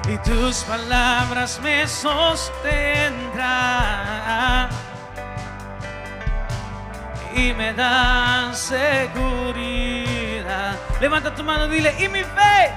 y 0.08 0.18
tus 0.18 0.58
palabras 0.64 1.58
me 1.62 1.86
sostendrán 1.86 4.68
y 7.38 7.54
me 7.54 7.72
dan 7.72 8.54
seguridad. 8.54 8.96
Levanta 11.00 11.32
tu 11.34 11.44
mano, 11.44 11.68
dile, 11.68 11.94
y 11.98 12.08
mi 12.08 12.24
fe, 12.24 12.72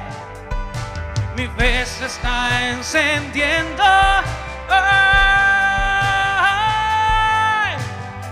mi 1.35 1.47
fe 1.47 1.85
se 1.85 2.05
está 2.05 2.69
encendiendo. 2.69 3.83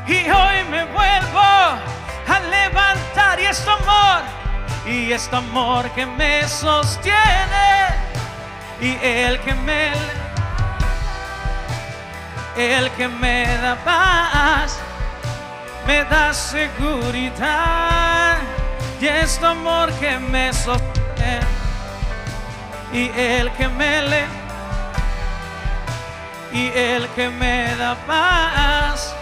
y 0.07 0.29
hoy 0.29 0.63
me 0.71 0.85
vuelvo 0.85 1.39
a 2.33 2.39
levantar 2.49 3.39
y 3.39 3.45
este 3.45 3.69
amor, 3.71 4.21
y 4.85 5.11
este 5.11 5.35
amor 5.35 5.89
que 5.91 6.05
me 6.05 6.47
sostiene, 6.47 7.69
y 8.81 8.97
el 9.03 9.39
que 9.41 9.53
me 9.55 9.91
el 12.55 12.91
que 12.91 13.07
me 13.07 13.45
da 13.61 13.75
paz 13.85 14.79
me 15.89 16.03
da 16.03 16.31
seguridad 16.31 18.37
y 19.01 19.07
este 19.07 19.43
amor 19.43 19.91
que 19.93 20.19
me 20.19 20.53
sostiene 20.53 21.39
y 22.93 23.09
el 23.17 23.51
que 23.53 23.67
me 23.67 24.03
le 24.03 24.25
y 26.53 26.67
el 26.77 27.07
que 27.15 27.27
me 27.29 27.75
da 27.75 27.95
paz 28.05 29.15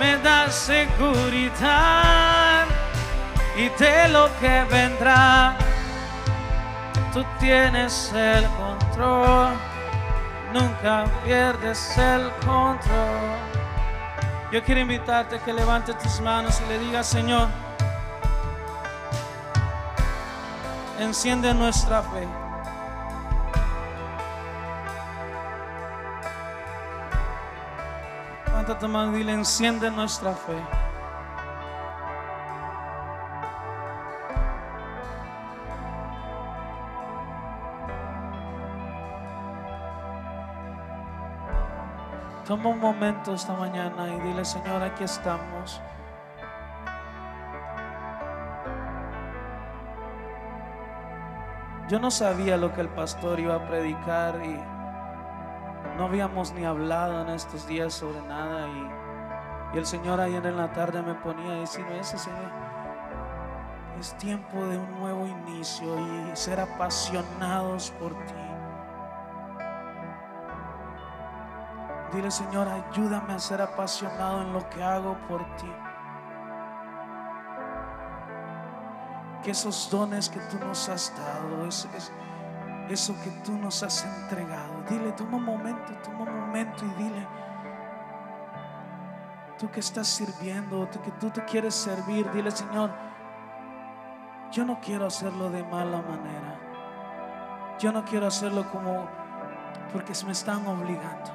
me 0.00 0.16
da 0.26 0.50
seguridad 0.50 1.44
y 3.54 3.68
de 3.80 4.08
lo 4.08 4.30
que 4.40 4.64
vendrá 4.70 5.58
tú 7.12 7.22
tienes 7.38 8.10
el 8.14 8.46
control 8.62 9.52
nunca 10.54 11.04
pierdes 11.22 11.98
el 11.98 12.30
control 12.46 13.55
yo 14.52 14.62
quiero 14.62 14.80
invitarte 14.80 15.36
a 15.36 15.38
que 15.44 15.52
levante 15.52 15.92
tus 15.94 16.20
manos 16.20 16.60
y 16.64 16.68
le 16.68 16.78
digas, 16.78 17.06
Señor, 17.06 17.48
enciende 21.00 21.52
nuestra 21.52 22.02
fe. 22.02 22.26
Levanta 28.46 28.78
tu 28.78 28.88
mano 28.88 29.14
y 29.14 29.18
dile, 29.18 29.32
enciende 29.32 29.90
nuestra 29.90 30.32
fe. 30.32 30.85
Toma 42.46 42.68
un 42.68 42.78
momento 42.78 43.34
esta 43.34 43.54
mañana 43.54 44.08
y 44.08 44.20
dile, 44.20 44.44
Señor, 44.44 44.80
aquí 44.80 45.02
estamos. 45.02 45.82
Yo 51.88 51.98
no 51.98 52.08
sabía 52.12 52.56
lo 52.56 52.72
que 52.72 52.82
el 52.82 52.88
pastor 52.88 53.40
iba 53.40 53.56
a 53.56 53.66
predicar 53.66 54.40
y 54.44 54.56
no 55.96 56.04
habíamos 56.04 56.52
ni 56.52 56.64
hablado 56.64 57.22
en 57.22 57.30
estos 57.30 57.66
días 57.66 57.94
sobre 57.94 58.20
nada 58.22 58.68
y, 58.68 59.78
el 59.78 59.84
Señor 59.84 60.20
ayer 60.20 60.46
en 60.46 60.56
la 60.56 60.72
tarde 60.72 61.02
me 61.02 61.14
ponía 61.14 61.50
a 61.50 61.56
decir, 61.56 61.84
ese 61.98 62.16
Señor, 62.16 62.50
es 63.98 64.16
tiempo 64.18 64.64
de 64.66 64.78
un 64.78 65.00
nuevo 65.00 65.26
inicio 65.26 65.86
y 65.98 66.36
ser 66.36 66.60
apasionados 66.60 67.90
por 67.98 68.12
ti. 68.24 68.55
Dile, 72.12 72.30
Señor, 72.30 72.68
ayúdame 72.68 73.34
a 73.34 73.38
ser 73.38 73.60
apasionado 73.60 74.42
en 74.42 74.52
lo 74.52 74.68
que 74.70 74.82
hago 74.82 75.16
por 75.28 75.44
ti. 75.56 75.70
que 79.42 79.52
esos 79.52 79.88
dones 79.92 80.28
que 80.28 80.40
tú 80.50 80.58
nos 80.58 80.88
has 80.88 81.12
dado, 81.16 81.66
es, 81.66 81.88
es- 81.96 82.12
eso 82.88 83.14
que 83.22 83.30
tú 83.44 83.52
nos 83.56 83.80
has 83.84 84.04
entregado, 84.04 84.82
dile, 84.88 85.12
toma 85.12 85.36
un 85.36 85.44
momento, 85.44 85.92
toma 86.02 86.24
un 86.24 86.40
momento 86.40 86.84
y 86.84 86.88
dile, 87.02 87.28
tú 89.56 89.70
que 89.70 89.78
estás 89.78 90.08
sirviendo, 90.08 90.88
tú 90.88 91.00
que 91.00 91.12
tú 91.12 91.30
te 91.30 91.44
quieres 91.44 91.76
servir, 91.76 92.28
dile, 92.32 92.50
Señor, 92.50 92.90
yo 94.50 94.64
no 94.64 94.80
quiero 94.80 95.06
hacerlo 95.06 95.48
de 95.50 95.62
mala 95.62 96.02
manera. 96.02 96.58
Yo 97.78 97.92
no 97.92 98.04
quiero 98.04 98.26
hacerlo 98.26 98.68
como 98.72 99.06
porque 99.92 100.12
me 100.24 100.32
están 100.32 100.66
obligando. 100.66 101.30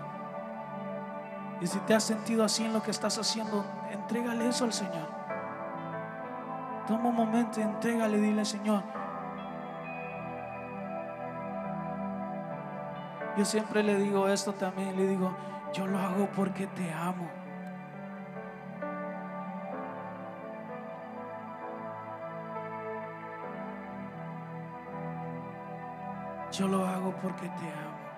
Y 1.61 1.67
si 1.67 1.77
te 1.81 1.93
has 1.93 2.03
sentido 2.03 2.43
así 2.43 2.65
en 2.65 2.73
lo 2.73 2.81
que 2.81 2.89
estás 2.89 3.19
haciendo, 3.19 3.63
entrégale 3.91 4.47
eso 4.47 4.65
al 4.65 4.73
Señor. 4.73 5.07
Toma 6.87 7.09
un 7.09 7.15
momento 7.15 7.61
entrégale, 7.61 8.17
dile, 8.17 8.43
Señor. 8.43 8.83
Yo 13.37 13.45
siempre 13.45 13.83
le 13.83 13.95
digo 13.95 14.27
esto 14.27 14.53
también, 14.53 14.97
le 14.97 15.07
digo, 15.07 15.35
yo 15.71 15.85
lo 15.85 15.99
hago 15.99 16.27
porque 16.35 16.65
te 16.67 16.91
amo. 16.91 17.29
Yo 26.51 26.67
lo 26.67 26.85
hago 26.85 27.15
porque 27.21 27.47
te 27.47 27.71
amo. 27.71 28.10